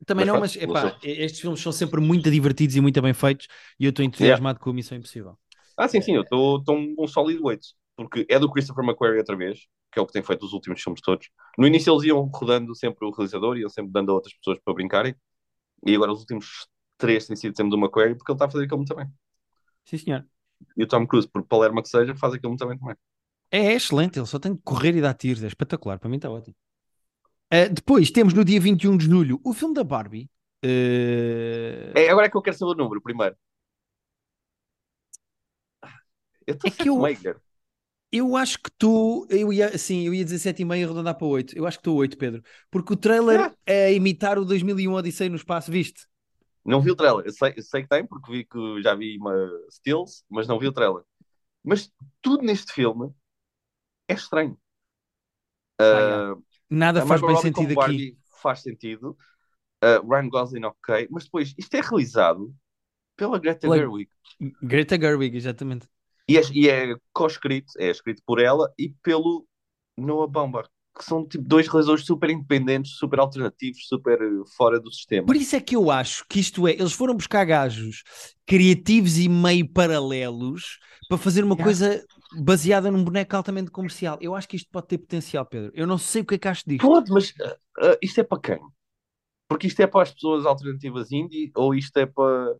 [0.05, 3.13] Também Mas não, mas não epá, estes filmes são sempre muito divertidos e muito bem
[3.13, 3.47] feitos
[3.79, 5.37] e eu estou entusiasmado com a Missão Impossível.
[5.77, 7.67] Ah, sim, sim, eu estou um, um sólido 8.
[7.95, 9.59] Porque é do Christopher McQuarrie outra vez,
[9.91, 11.29] que é o que tem feito os últimos filmes todos.
[11.57, 14.73] No início eles iam rodando sempre o realizador, iam sempre dando a outras pessoas para
[14.73, 15.15] brincarem.
[15.85, 18.65] E agora os últimos três têm sido sempre do McQuarrie, porque ele está a fazer
[18.65, 19.07] aquilo muito bem.
[19.85, 20.25] Sim, senhor.
[20.75, 22.95] E o Tom Cruise, por palerma que seja, faz aquilo muito bem também.
[23.51, 26.15] É, é excelente, ele só tem de correr e dar tiros, é espetacular, para mim
[26.17, 26.55] está ótimo.
[27.53, 30.29] Uh, depois temos no dia 21 de julho o filme da Barbie.
[30.63, 33.35] Uh, É, agora é que eu quero saber o número, primeiro.
[36.47, 37.39] Eu estou É que eu- Maker.
[38.11, 41.57] Eu acho que tu, eu ia, sim, eu ia dizer 7,5 e arredondar para 8.
[41.57, 42.41] Eu acho que estou 8, Pedro.
[42.71, 43.55] Porque o trailer Ah.
[43.65, 46.07] é imitar o 2001 Odisseia no espaço, viste?
[46.63, 47.25] Não vi o trailer.
[47.25, 49.33] Eu sei, eu sei que tem, porque vi que já vi uma
[49.69, 51.03] Stills, mas não vi o trailer.
[51.63, 51.91] Mas
[52.21, 53.11] tudo neste filme
[54.07, 54.57] é estranho.
[55.79, 55.83] Ah.
[56.31, 56.35] Ah,
[56.69, 57.75] Nada a faz bem sentido aqui.
[57.75, 59.17] Barbie faz sentido.
[59.83, 61.07] Uh, Ryan Gosling, ok.
[61.11, 62.55] Mas depois, isto é realizado
[63.15, 64.09] pela Greta Gerwig.
[64.61, 65.87] Greta Gerwig, exatamente.
[66.27, 69.45] E é, e é co-escrito, é escrito por ela e pelo
[69.97, 74.91] Noah Baumbach, que são tipo dois realizadores super independentes, super alternativos, super eh, fora do
[74.91, 75.25] sistema.
[75.25, 78.03] Por isso é que eu acho que isto é, eles foram buscar gajos
[78.45, 81.63] criativos e meio paralelos para fazer uma Yeah.
[81.63, 82.05] coisa
[82.39, 84.17] baseada num boneco altamente comercial.
[84.19, 85.71] Eu acho que isto pode ter potencial, Pedro.
[85.75, 86.85] Eu não sei o que é que acho disto.
[86.85, 88.59] Pode, mas uh, uh, isto é para quem?
[89.47, 92.55] Porque isto é para as pessoas alternativas indie ou isto é para.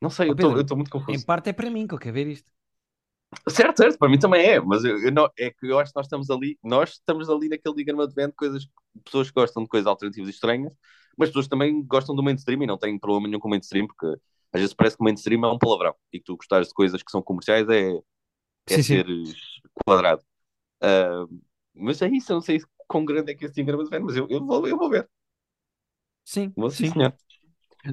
[0.00, 1.26] Não sei, Ó, eu estou- muito Em confuso.
[1.28, 2.50] parte é para mim que eu quero ver isto.
[3.48, 5.96] Certo, certo, para mim também é, mas eu, eu não, é que eu acho que
[5.96, 8.66] nós estamos ali, nós estamos ali naquele diagrama de vento, coisas,
[9.04, 10.72] pessoas que gostam de coisas alternativas e estranhas,
[11.16, 13.86] mas pessoas que também gostam do mainstream e não têm problema nenhum com o mainstream,
[13.86, 14.06] porque
[14.52, 17.02] às vezes parece que o mainstream é um palavrão e que tu gostares de coisas
[17.02, 17.92] que são comerciais é,
[18.70, 19.06] é Sim, sim.
[19.06, 19.36] seres
[19.86, 20.22] quadrado.
[20.82, 21.26] Ah,
[21.74, 24.16] mas é isso, eu não sei quão grande é que esse diagrama de vento, mas
[24.16, 25.08] eu, eu, vou, eu vou ver,
[26.24, 26.94] Sim, vou sim, sim.
[26.94, 27.16] senhor.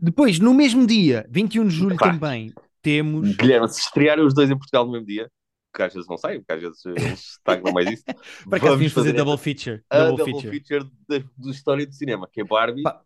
[0.01, 3.35] Depois, no mesmo dia, 21 de julho também, temos.
[3.35, 5.29] Guilherme, se estrearem os dois em Portugal no mesmo dia,
[5.75, 8.03] que às vezes não saem, porque às vezes eles estagnam mais isso,
[8.49, 9.83] Para cá vimos fazer fazer double feature.
[9.91, 10.59] Double, double feature.
[10.59, 13.01] feature da, história do cinema, que é Barbie Pá,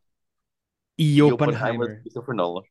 [0.97, 2.01] E e Oppenheimer.
[2.15, 2.63] Oppenheimer.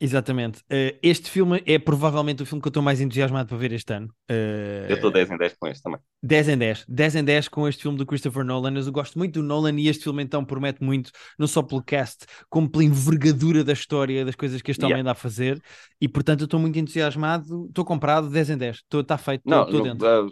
[0.00, 0.62] Exatamente.
[0.70, 3.92] Eh, este filme é provavelmente o filme que eu estou mais entusiasmado para ver este
[3.92, 4.14] ano.
[4.28, 5.98] Eh, Eu estou 10 em 10 com este também.
[6.22, 6.84] 10 em 10.
[6.88, 8.72] 10 em 10 com este filme do Christopher Nolan.
[8.78, 12.26] Eu gosto muito do Nolan e este filme então promete muito, não só pelo cast,
[12.48, 15.10] como pela envergadura da história, das coisas que este homem Yeah.
[15.10, 15.60] anda a fazer.
[16.00, 17.66] E portanto eu estou muito entusiasmado.
[17.66, 18.82] Estou comprado 10 em 10.
[18.92, 20.06] Está feito, estou dentro.
[20.06, 20.22] ah,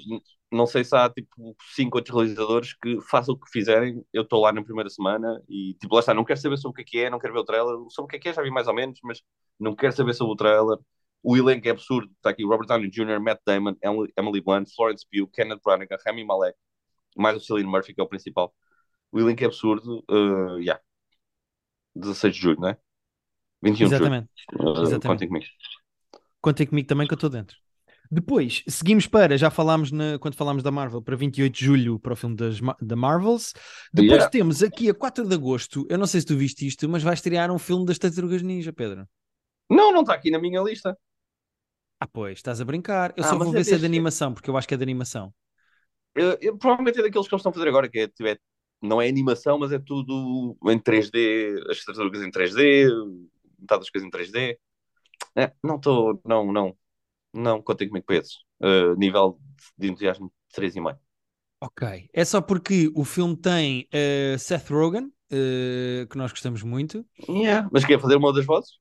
[0.50, 4.04] não sei se há tipo 5 outros realizadores que façam o que fizerem.
[4.12, 6.84] Eu estou lá na primeira semana e tipo, lá está, não quero saber sobre o
[6.84, 7.76] que é que é, não quero ver o trailer.
[7.90, 9.22] Sobre o que é que é, já vi mais ou menos, mas
[9.58, 10.78] não quero saber sobre o trailer.
[11.22, 12.10] O elenco é absurdo.
[12.16, 13.74] Está aqui Robert Downey Jr., Matt Damon,
[14.16, 16.56] Emily, Blunt, Florence Pugh, Kenneth Branagh, Rami Malek,
[17.16, 18.54] mais o Cillian Murphy, que é o principal.
[19.10, 20.04] O elenco é absurdo.
[20.10, 20.80] Uh, yeah.
[21.96, 22.78] 16 de julho, não é?
[23.62, 23.94] 21 de julho.
[23.96, 24.30] Exatamente.
[24.52, 25.06] Uh, Exatamente.
[25.06, 25.46] contem comigo.
[26.40, 27.56] Contem comigo também que eu estou dentro.
[28.10, 32.12] Depois, seguimos para, já falámos na- quando falámos da Marvel, para 28 de julho para
[32.12, 33.52] o filme das, da Marvels.
[33.92, 34.30] Depois Yeah.
[34.30, 37.14] temos aqui a 4 de agosto, eu não sei se tu viste isto, mas vai
[37.14, 39.06] estrear um filme das Tartarugas Ninja, Pedro.
[39.70, 40.96] Não, não está aqui na minha lista.
[42.00, 43.12] Ah, pois, estás a brincar.
[43.16, 44.76] Eu Ah, só vou é ver se é de animação, porque eu acho que é
[44.76, 45.32] de animação.
[46.14, 48.38] Eu, eu- provavelmente é daqueles que eles estão a fazer agora, que é, tipo, é-
[48.82, 52.86] não é animação, mas é tudo em 3D, as tartarugas em 3D,
[53.58, 54.58] metade das coisas em 3D.
[55.36, 56.76] É, não estou, não, não,
[57.36, 58.36] não contei comigo para esses.
[58.60, 59.38] Uh, nível
[59.76, 60.98] de entusiasmo 3,5.
[61.60, 62.08] Ok.
[62.12, 67.04] É só porque o filme tem eh, Seth Rogen, eh, que nós gostamos muito.
[67.28, 67.68] Yeah.
[67.72, 68.72] Mas quer fazer uma das vozes?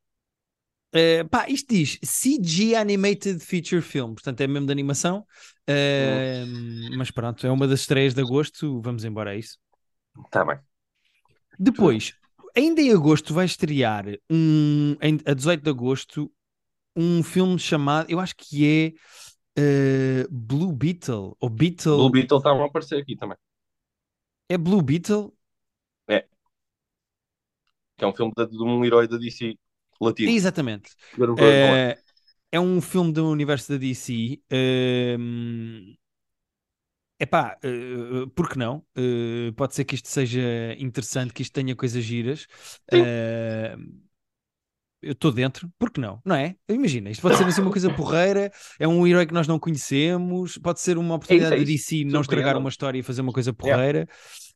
[0.93, 5.25] Eh, pá, isto diz CG Animated Feature Film, portanto é mesmo de animação.
[5.67, 6.45] Eh,
[6.97, 8.81] Mas pronto, é uma das estreias de agosto.
[8.81, 9.57] Vamos embora, é isso.
[10.25, 10.57] Está bem.
[11.59, 12.13] Depois,
[12.55, 16.31] ainda em agosto, vai estrear um, a 18 de agosto
[16.95, 18.93] um filme chamado, eu acho que é
[19.61, 21.97] eh, Blue Beetle ou Beetle.
[21.97, 23.37] Blue Beetle está a aparecer aqui também.
[24.49, 25.33] É Blue Beetle?
[27.97, 29.57] Que é um filme de, de um herói da DC
[29.99, 30.31] latino.
[30.31, 30.91] Exatamente.
[31.39, 31.91] É.
[31.91, 31.97] Eh,
[32.51, 34.41] é um filme do universo da DC.
[34.49, 35.95] ehm,
[37.19, 38.85] epá, uh, por que não?
[38.95, 40.41] Eh, pode ser que isto seja
[40.77, 42.47] interessante, que isto tenha coisas giras.
[42.91, 43.01] Sim.
[43.01, 43.77] Eh,
[45.01, 46.19] eu estou dentro, por que não?
[46.25, 46.55] Não é?
[46.67, 50.57] Imagina, isto pode ser assim uma coisa porreira, é um herói que nós não conhecemos,
[50.57, 51.89] pode ser uma oportunidade é de isso.
[51.91, 53.81] DC não estragar uma história e fazer uma coisa Yeah.
[53.81, 54.07] porreira.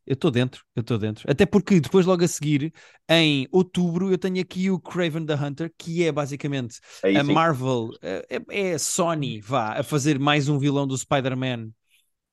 [0.05, 1.29] Eu estou dentro, eu estou dentro.
[1.29, 2.73] Até porque depois, logo a seguir,
[3.07, 7.31] em outubro, eu tenho aqui o Craven the Hunter, que é basicamente Aí a sim.
[7.31, 11.69] Marvel, eh, é, é a Sony, vá, a fazer mais um vilão do Spider-Man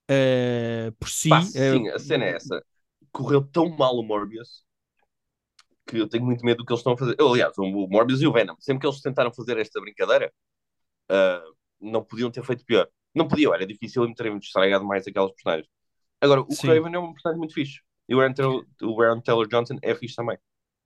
[0.08, 1.28] eh, por si.
[1.28, 2.64] Pá, eh, sim, a cena é essa.
[3.12, 4.65] Correu tão mal o Morbius
[5.86, 7.16] que eu tenho muito medo do que eles estão a fazer.
[7.18, 10.32] Eu, aliás, o Morbius e o Venom, sempre que eles tentaram fazer esta brincadeira,
[11.08, 11.42] ah,
[11.80, 12.88] não podiam ter feito pior.
[13.14, 15.68] Não podiam, era difícil em terem estragado mais aquelas personagens.
[16.20, 16.68] Agora, o Sim.
[16.68, 17.80] Craven é um personagem muito fixe.
[18.08, 20.38] E o Aaron Taylor, o Aaron Taylor Johnson é fixe também.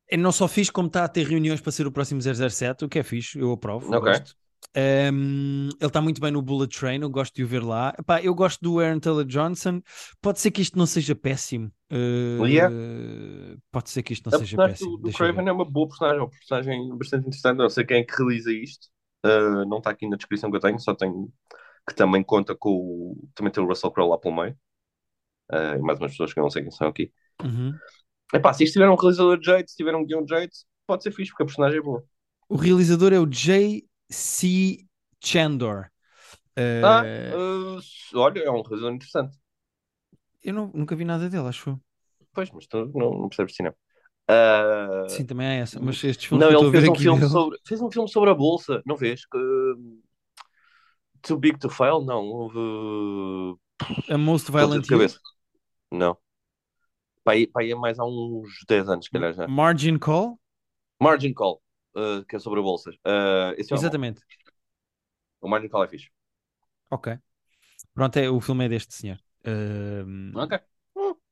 [0.09, 2.89] É não só fixe, como está a ter reuniões para ser o próximo 007, o
[2.89, 4.11] que é fixe, eu aprovo, Ok.
[4.11, 4.37] gosto.
[4.75, 7.93] Ehm, ele está muito bem no Bullet Train, eu gosto de o ver lá.
[7.99, 9.83] Epá, eu gosto do Aaron Taylor Johnson.
[10.21, 11.71] Pode ser que isto não seja péssimo.
[11.91, 12.71] Yeah.
[13.73, 15.01] Pode ser que isto não A seja péssimo.
[15.03, 15.13] ver.
[15.13, 17.57] Craven é uma boa personagem, é uma personagem bastante interessante.
[17.57, 18.89] Não sei quem é que realiza isto.
[19.23, 21.31] Ah, não está aqui na descrição que eu tenho, só tenho
[21.89, 23.29] que também conta com o.
[23.35, 24.57] Também tem o Russell Crowe lá pelo meio.
[25.51, 27.13] Ah, e mais umas pessoas que eu não sei quem são aqui.
[27.43, 27.75] Uhum.
[28.33, 31.03] Epá, se isto tiver um realizador de jeito, se tiver um guião de jeito, pode
[31.03, 32.05] ser fixe, porque a personagem é boa.
[32.49, 33.27] O realizador é o
[34.11, 34.87] J.C.
[35.23, 35.91] Chandor.
[36.57, 37.03] Eh, Ah,
[37.37, 37.81] ah,
[38.15, 39.39] olha, é um realizador interessante.
[40.43, 41.81] eu não- nunca vi nada dele, acho.
[42.33, 43.75] Pois, mas tu não, não percebes cinema.
[44.29, 45.81] Ah, Sim, também é essa.
[45.81, 48.35] Mas estes filmes não, ele fez um, filme dele- sobre, fez um filme sobre a
[48.35, 49.23] bolsa, não vês?
[51.23, 52.03] Too Big to Fail?
[52.05, 53.59] Não, houve.
[54.09, 55.19] A Most Violent cabeça.
[55.93, 56.19] Não.
[57.25, 59.47] Para aí, para aí é mais há uns 10 anos, se calhar já.
[59.49, 60.39] Margin Call,
[61.01, 61.61] Margin Call,
[61.95, 62.97] ah, que é sobre bolsas.
[63.05, 64.21] Ah, esse é exatamente.
[65.41, 66.09] O Margin Call é fixe.
[66.91, 67.19] Ok.
[67.95, 69.19] Pronto, é, o filme é deste senhor.
[69.45, 70.59] Ahm, Ok.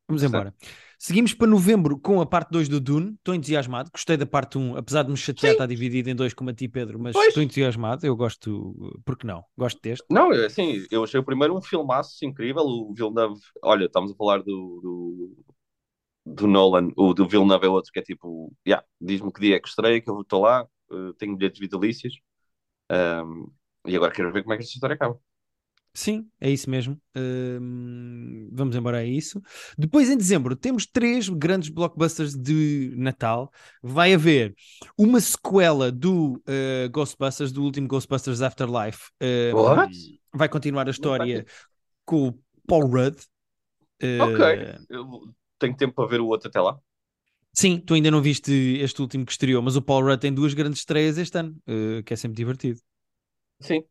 [0.08, 0.54] Vamos embora.
[0.98, 3.12] Seguimos para novembro com a parte 2 do Dune.
[3.18, 3.90] Estou entusiasmado.
[3.92, 5.52] Gostei da parte 1, apesar de me chatear, Sim.
[5.52, 7.28] está dividido em dois como a ti, Pedro, mas Pois.
[7.28, 8.06] estou entusiasmado.
[8.06, 9.44] Eu gosto, porque não?
[9.56, 10.06] Gosto deste.
[10.10, 12.62] Não, assim, eu achei o primeiro um filmaço incrível.
[12.64, 15.36] O Villeneuve, olha, estamos a falar do, do,
[16.34, 19.60] do Nolan, o do Villeneuve é outro que é tipo, yeah, diz-me que dia é
[19.60, 22.14] que estreia, que eu estou lá, eh, tenho bilhetes vitalícios.
[22.90, 23.46] Ahm,
[23.86, 25.18] e agora quero ver como é que esta história acaba.
[25.94, 27.00] Sim, é isso mesmo.
[27.16, 29.42] Hum, vamos embora a isso.
[29.76, 33.50] Depois, em dezembro, temos três grandes blockbusters de Natal.
[33.82, 34.54] Vai haver
[34.96, 39.10] uma sequela do eh, Ghostbusters, do último Ghostbusters Afterlife.
[39.20, 39.92] Hum, What?
[40.32, 41.44] vai continuar a história
[42.04, 43.16] com o Paul Rudd.
[44.00, 46.78] Eh, Ok, eu tenho tempo para ver o outro até lá.
[47.52, 50.54] Sim, tu ainda não viste este último que estreou, mas o Paul Rudd tem duas
[50.54, 52.80] grandes estreias este ano, eh, que é sempre divertido.
[53.60, 53.84] Sim.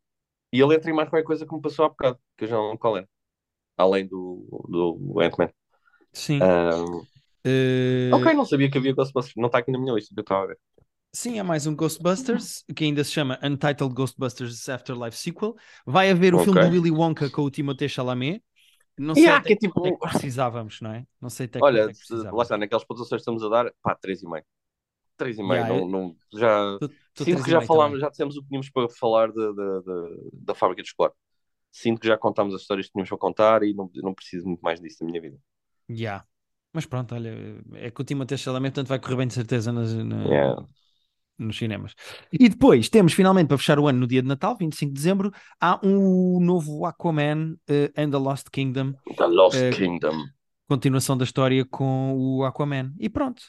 [0.54, 2.56] E ele entra em mais qualquer coisa que me passou há bocado, que eu já
[2.58, 3.10] não lembro qual era.
[3.78, 5.52] Além do, do Ant-Man.
[6.14, 6.50] Sim.
[6.50, 7.08] Ahm,
[7.46, 9.36] Eh, ok, não sabia que havia Ghostbusters.
[9.38, 10.60] Não está aqui na minha lista que eu estava a ver.
[11.14, 15.56] Sim, há mais um Ghostbusters, que ainda se chama Untitled Ghostbusters Afterlife Sequel.
[15.86, 16.38] Vai haver o Ok.
[16.40, 18.44] filme do Willy Wonka com o Timothée Chalamet.
[18.98, 21.06] Não sei Yeah, até que é tipo- é que precisávamos, não é?
[21.22, 23.72] Não sei até que Olha, é que lá está, naquelas pontuações que estamos a dar,
[23.82, 24.44] pá, 3,5.
[25.18, 26.78] 3,5, Yeah, não, eu- não, já...
[26.80, 28.02] Tô- tô Sinto que já falámos, também.
[28.02, 31.16] já dissemos o que tínhamos para falar de, de- de- da fábrica de chocolate.
[31.72, 34.62] Sinto que já contámos as histórias que tínhamos para contar e não, não preciso muito
[34.62, 35.38] mais disso na minha vida.
[35.90, 36.26] Yeah.
[36.74, 37.34] Mas pronto, olha,
[37.76, 40.68] é que o Timothée Chalamet, portanto vai correr bem de certeza nas, na- Yeah.
[41.38, 41.94] Nos cinemas.
[42.32, 45.32] E depois temos finalmente para fechar o ano no dia de Natal, 25 de dezembro,
[45.60, 50.26] há um novo Aquaman eh, and the Lost Kingdom, The Lost Eh, Kingdom.
[50.68, 52.94] Continuação da história com o Aquaman.
[53.00, 53.42] E pronto,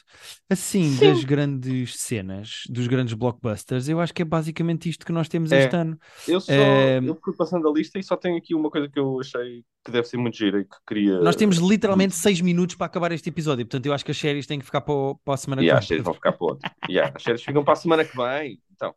[0.49, 1.05] assim, Sim.
[1.07, 5.51] das grandes cenas, dos grandes blockbusters, eu acho que é basicamente isto que nós temos
[5.51, 5.63] É.
[5.63, 5.97] este ano.
[6.27, 8.97] Eu só Eh, eu fui passando a lista e só tenho aqui uma coisa que
[8.99, 11.19] eu achei que deve ser muito gira e que queria.
[11.19, 14.47] Nós temos literalmente 6 minutos para acabar este episódio, portanto eu acho que as séries
[14.47, 15.87] têm que ficar para, o- para a semana E que as vem.
[15.87, 16.69] séries vão ficar para o outro.
[16.89, 18.61] Yeah, as séries ficam para a semana que vem.
[18.73, 18.93] Então,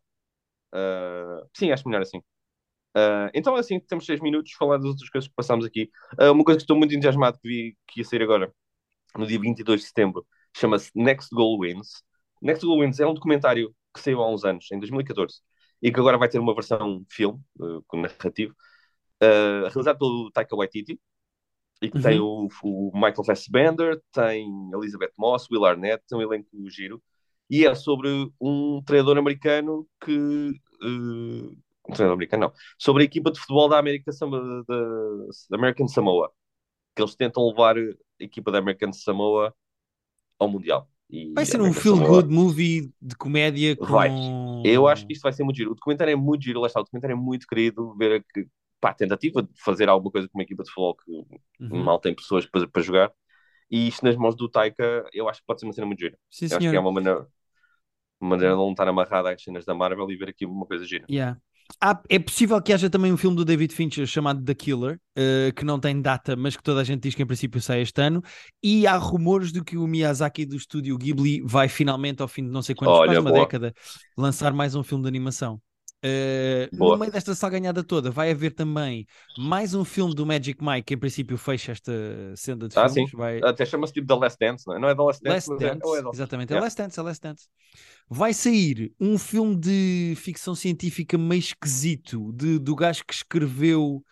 [0.73, 2.21] ah, sim, acho melhor assim.
[2.95, 5.91] Ah, então, assim, temos seis minutos falar das outras coisas que passámos aqui.
[6.19, 8.53] Ah, uma coisa que estou muito entusiasmado que vi que ia sair agora,
[9.17, 10.27] no dia 22 de setembro,
[10.57, 12.03] chama-se Next Goal Wins.
[12.43, 15.41] Next Goal Wins é um documentário que saiu há uns anos, em 2014,
[15.83, 18.55] e que agora vai ter uma versão filme, ah, com narrativo,
[19.21, 21.01] realizado pelo Taika Waititi,
[21.81, 26.49] e que tem o, o Michael Fassbender, tem Elizabeth Moss, Will Arnett, tem um elenco
[26.71, 27.03] giro,
[27.51, 28.09] e é sobre
[28.41, 30.53] um treinador americano que.
[31.93, 32.53] Treinador americano, não.
[32.79, 34.11] Sobre a equipa de futebol da, América,
[35.49, 36.31] da, American Samoa.
[36.95, 37.83] Que eles tentam levar a
[38.19, 39.55] equipa da American Samoa
[40.39, 40.89] ao Mundial.
[41.09, 43.87] E Vai ser um feel good movie de comédia com...
[43.87, 44.11] Vai.
[44.65, 45.73] Eu acho que isto vai ser muito giro.
[45.73, 46.81] O documentário é muito giro, lá está.
[46.81, 47.95] O documentário é muito querido.
[47.97, 48.49] Ver a, que,
[48.81, 51.13] pá, tentativa de fazer alguma coisa com uma equipa de futebol que
[51.61, 51.85] Uhum.
[51.85, 53.13] mal tem pessoas para, para jogar.
[53.71, 56.19] E isto nas mãos do Taika, eu acho que pode ser uma cena muito gira.
[56.31, 57.27] Sim, Eu acho que é uma maneira,
[58.21, 60.85] uma maneira de não estar amarrado às cenas da Marvel e ver aqui uma coisa
[60.85, 61.07] gira.
[61.09, 61.41] Yeah.
[61.81, 65.53] Há- é possível que haja também um filme do David Fincher chamado The Killer, eh,
[65.57, 68.01] que não tem data, mas que toda a gente diz que em princípio sai este
[68.01, 68.23] ano.
[68.63, 72.51] E há rumores de que o Miyazaki do estúdio Ghibli vai finalmente, ao fim de
[72.51, 73.41] não sei quantos, Olha, quase uma boa.
[73.43, 73.75] década,
[74.17, 75.61] lançar mais um filme de animação.
[76.73, 76.95] Boa.
[76.95, 79.07] no meio desta salganhada toda, vai haver também
[79.39, 81.93] mais um filme do Magic Mike, que em princípio fecha esta
[82.37, 83.11] senda de Ah, filmes.
[83.11, 83.17] sim.
[83.17, 83.41] Vai...
[83.43, 84.79] Até chama-se tipo The Last Dance, não é?
[84.81, 86.65] Não é The Last Dance, Last é, Dance, ou é The- exatamente, é Yeah.
[86.65, 87.49] Last Dance, é Last Dance.
[88.09, 94.05] Vai sair um filme de ficção científica meio esquisito de, do gajo que escreveu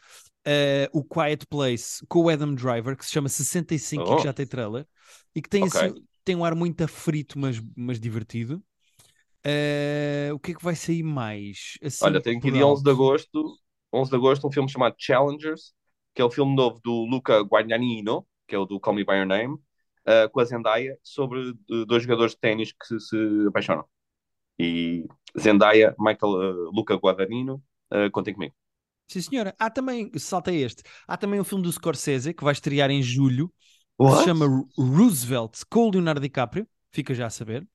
[0.46, 4.16] eh, o Quiet Place com o Adam Driver, que se chama 65 e Oh.
[4.16, 4.86] que já tem trailer,
[5.34, 5.80] e que tem, Ok.
[5.80, 8.62] assim, tem um ar muito afrito, mas, mas divertido.
[9.44, 11.78] Eh, o que é que vai sair mais?
[11.82, 13.58] Assim, Olha, tem aqui dia 11 de agosto,
[13.92, 15.72] 11 de agosto, um filme chamado Challengers,
[16.14, 19.14] que é o filme novo do Luca Guadagnino, que é o do Call Me By
[19.14, 21.54] Your Name, uh, com a Zendaya, sobre
[21.86, 23.84] dois jogadores de ténis que se, se apaixonam.
[24.58, 25.06] E
[25.38, 27.62] Zendaya, Michael, uh, Luca Guadagnino,
[27.92, 28.54] uh, contem comigo.
[29.08, 29.54] Sim, senhora.
[29.58, 33.52] Há também, salta este, há também um filme do Scorsese que vai estrear em julho,
[33.98, 34.46] que se chama
[34.76, 37.66] Roosevelt com o Leonardo DiCaprio, fica já a saber.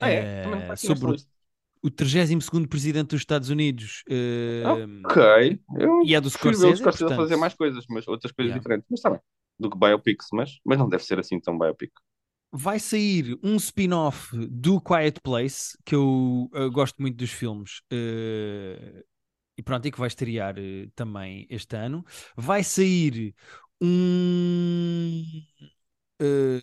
[0.00, 0.30] Ah, é?
[0.44, 1.30] Eh, aqui sobre o, nesta lista.
[1.82, 5.60] o 32 presidente dos Estados Unidos eh, Ok.
[5.78, 8.50] Eu e é do ver o Scorsese, Scorsese portanto- fazer mais coisas, mas outras coisas
[8.50, 8.60] Yeah.
[8.62, 8.86] diferentes.
[8.90, 9.20] Mas está bem.
[9.58, 11.92] Do que biopics, mas, mas não deve ser assim tão biopic.
[12.52, 17.80] vai sair um spin-off do Quiet Place, que eu, eu gosto muito dos filmes.
[17.92, 19.04] Uh,
[19.58, 22.04] e pronto, e que vai estrear uh, também este ano.
[22.36, 23.34] Vai sair
[23.80, 25.22] um.
[26.22, 26.60] Uh,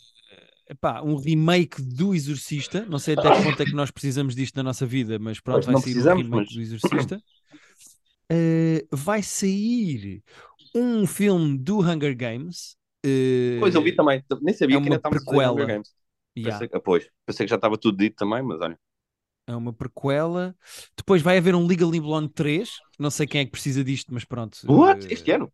[0.69, 2.85] epá, um remake do Exorcista.
[2.85, 5.65] Não sei até que ponto é que nós precisamos disto na nossa vida, mas pronto,
[5.65, 6.53] vai sair um remake mas...
[6.53, 7.23] do Exorcista.
[8.31, 10.21] Uh, vai sair
[10.75, 12.75] um filme do Hunger Games.
[13.05, 15.93] Uh, pois eu vi também, nem sabia é que ainda estava a Hunger Games.
[16.37, 16.59] Yeah.
[16.59, 18.77] Pensei, pois, pensei que já estava tudo dito também, mas olha.
[19.47, 20.55] É uma prequela.
[20.95, 22.69] Depois vai haver um Legally Blonde 3.
[22.99, 24.59] Não sei quem é que precisa disto, mas pronto.
[24.67, 25.05] What?
[25.05, 25.13] Uh...
[25.13, 25.51] Este ano?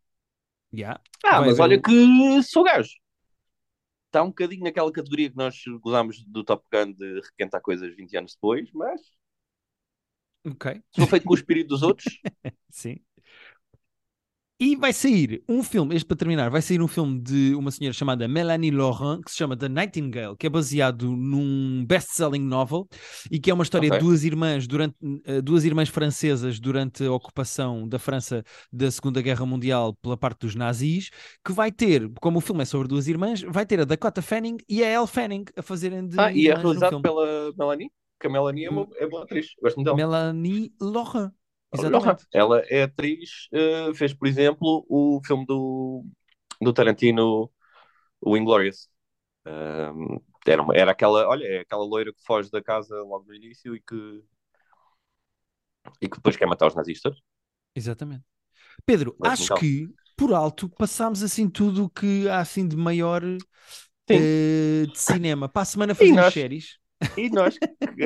[0.73, 0.99] Yeah.
[1.23, 1.81] Ah, vai mas olha um...
[1.81, 2.89] que sou gajo.
[4.13, 8.15] Está um bocadinho naquela categoria que nós gozámos do Top Gun de requentar coisas 20
[8.15, 9.01] anos depois, mas
[10.45, 10.83] Ok.
[10.91, 12.21] Se for feito com o espírito dos outros.
[12.69, 12.99] Sim.
[14.65, 17.91] E vai sair um filme, este para terminar, vai sair um filme de uma senhora
[17.91, 22.87] chamada Melanie Laurent, que se chama The Nightingale, que é baseado num best-selling novel
[23.29, 23.99] e que é uma história okay.
[23.99, 28.41] de duas irmãs durante uh, duas irmãs francesas durante a ocupação da França
[28.71, 31.09] da Segunda Guerra Mundial pela parte dos nazis,
[31.45, 34.55] que vai ter, como o filme é sobre duas irmãs, vai ter a Dakota Fanning
[34.69, 37.91] e a Elle Fanning a fazerem de Ah, e é realizado pela Melanie?
[38.17, 39.47] que a Melanie é, uma, é boa atriz.
[39.61, 39.97] Gosto dela.
[39.97, 41.33] Melanie Laurent.
[41.73, 42.25] Exatamente.
[42.33, 46.05] Ela é atriz, uh, fez, por exemplo, o filme do,
[46.61, 47.51] do Tarantino,
[48.21, 48.89] o Inglorious.
[49.45, 53.33] Um, era, uma, era aquela, olha, é aquela loira que foge da casa logo no
[53.33, 54.23] início e que
[56.01, 57.17] e que depois quer matar os nazistas.
[57.75, 58.23] Exatamente.
[58.85, 59.57] Pedro, Mas, acho então.
[59.57, 63.37] que por alto passámos assim tudo o que há assim de maior uh,
[64.07, 65.49] de cinema.
[65.49, 66.33] Para a semana fazemos nós...
[66.33, 66.77] séries.
[67.17, 67.57] E nós,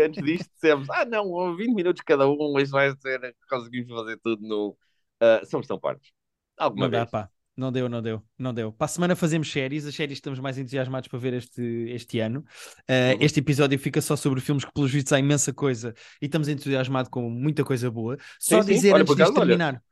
[0.03, 4.47] antes disto, dissemos: ah, não, 20 minutos cada um, mas vai ser, conseguimos fazer tudo
[4.47, 4.77] no.
[5.21, 6.11] Uh, somos tão partos.
[6.57, 7.03] Alguma não vez.
[7.03, 7.29] dá, pá.
[7.55, 8.71] Não deu, não deu, não deu.
[8.71, 12.41] Para a semana fazemos séries, as séries estamos mais entusiasmados para ver este, este ano.
[12.87, 13.17] Uh.
[13.19, 17.09] Este episódio fica só sobre filmes que, pelos vistos, há imensa coisa e estamos entusiasmados
[17.09, 18.15] com muita coisa boa.
[18.39, 18.93] Só sim, dizer sim.
[18.93, 19.83] Olha, antes de terminar.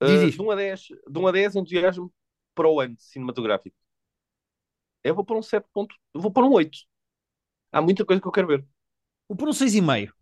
[0.00, 2.12] Olha, uh, de, 1 a 10, de 1 a 10, entusiasmo
[2.54, 3.76] para o ano cinematográfico.
[5.04, 6.78] Eu vou para um 7 ponto, vou para um 8
[7.76, 8.64] há muita coisa que eu quero ver.
[9.28, 10.14] O por um 6,5.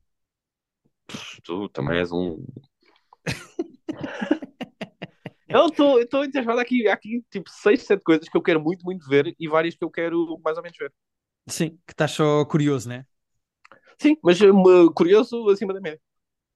[1.44, 2.44] Tu também és um.
[5.48, 9.34] eu estou entusiasmado aqui, aqui, tipo, 6, 7 coisas que eu quero muito, muito ver
[9.38, 10.92] e várias que eu quero mais ou menos ver.
[11.46, 13.06] Sim, que estás só curioso, né?
[14.00, 16.00] Sim, mas uh, curioso acima da média.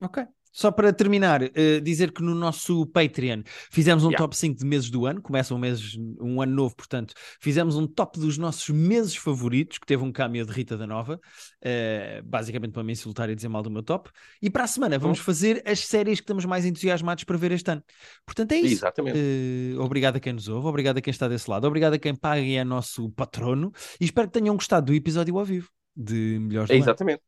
[0.00, 0.26] Ok.
[0.52, 4.18] Só para terminar, uh, dizer que no nosso Patreon fizemos um yeah.
[4.18, 7.86] top 5 de meses do ano, começa um, mês, um ano novo, portanto, fizemos um
[7.86, 12.72] top dos nossos meses favoritos, que teve um cameo de Rita da Nova, uh, basicamente
[12.72, 14.10] para me insultar e dizer mal do meu top.
[14.42, 15.24] E para a semana vamos uhum.
[15.24, 17.82] fazer as séries que estamos mais entusiasmados para ver este ano.
[18.24, 18.74] Portanto, é isso.
[18.74, 19.18] Exatamente.
[19.18, 22.14] Uh, obrigado a quem nos ouve, obrigado a quem está desse lado, obrigado a quem
[22.14, 26.38] paga e é nosso patrono, e espero que tenham gostado do episódio ao vivo de
[26.40, 27.22] Melhores é, Exatamente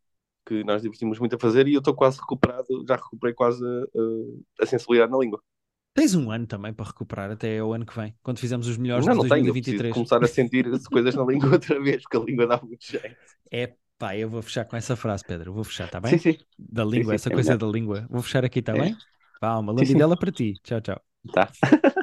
[0.47, 4.45] que nós divertimos muito a fazer e eu estou quase recuperado, já recuperei quase uh,
[4.61, 5.43] a sensibilidade na língua.
[5.95, 9.05] Tens um ano também para recuperar até o ano que vem, quando fizermos os melhores
[9.07, 9.81] não, de não 2023.
[9.83, 13.17] Tenho, começar a sentir coisas na língua outra vez, porque a língua dá muito jeito.
[13.51, 15.53] É pá, eu vou fechar com essa frase, Pedro.
[15.53, 16.17] Vou fechar, está bem?
[16.17, 16.39] Sim, sim.
[16.59, 17.67] Da língua, sim, sim, essa é coisa melhor.
[17.67, 18.07] da língua.
[18.09, 18.81] Vou fechar aqui, está é.
[18.81, 18.97] bem?
[19.41, 20.55] Vá, uma lambidela para ti.
[20.63, 21.01] Tchau, tchau.
[21.33, 21.51] Tá.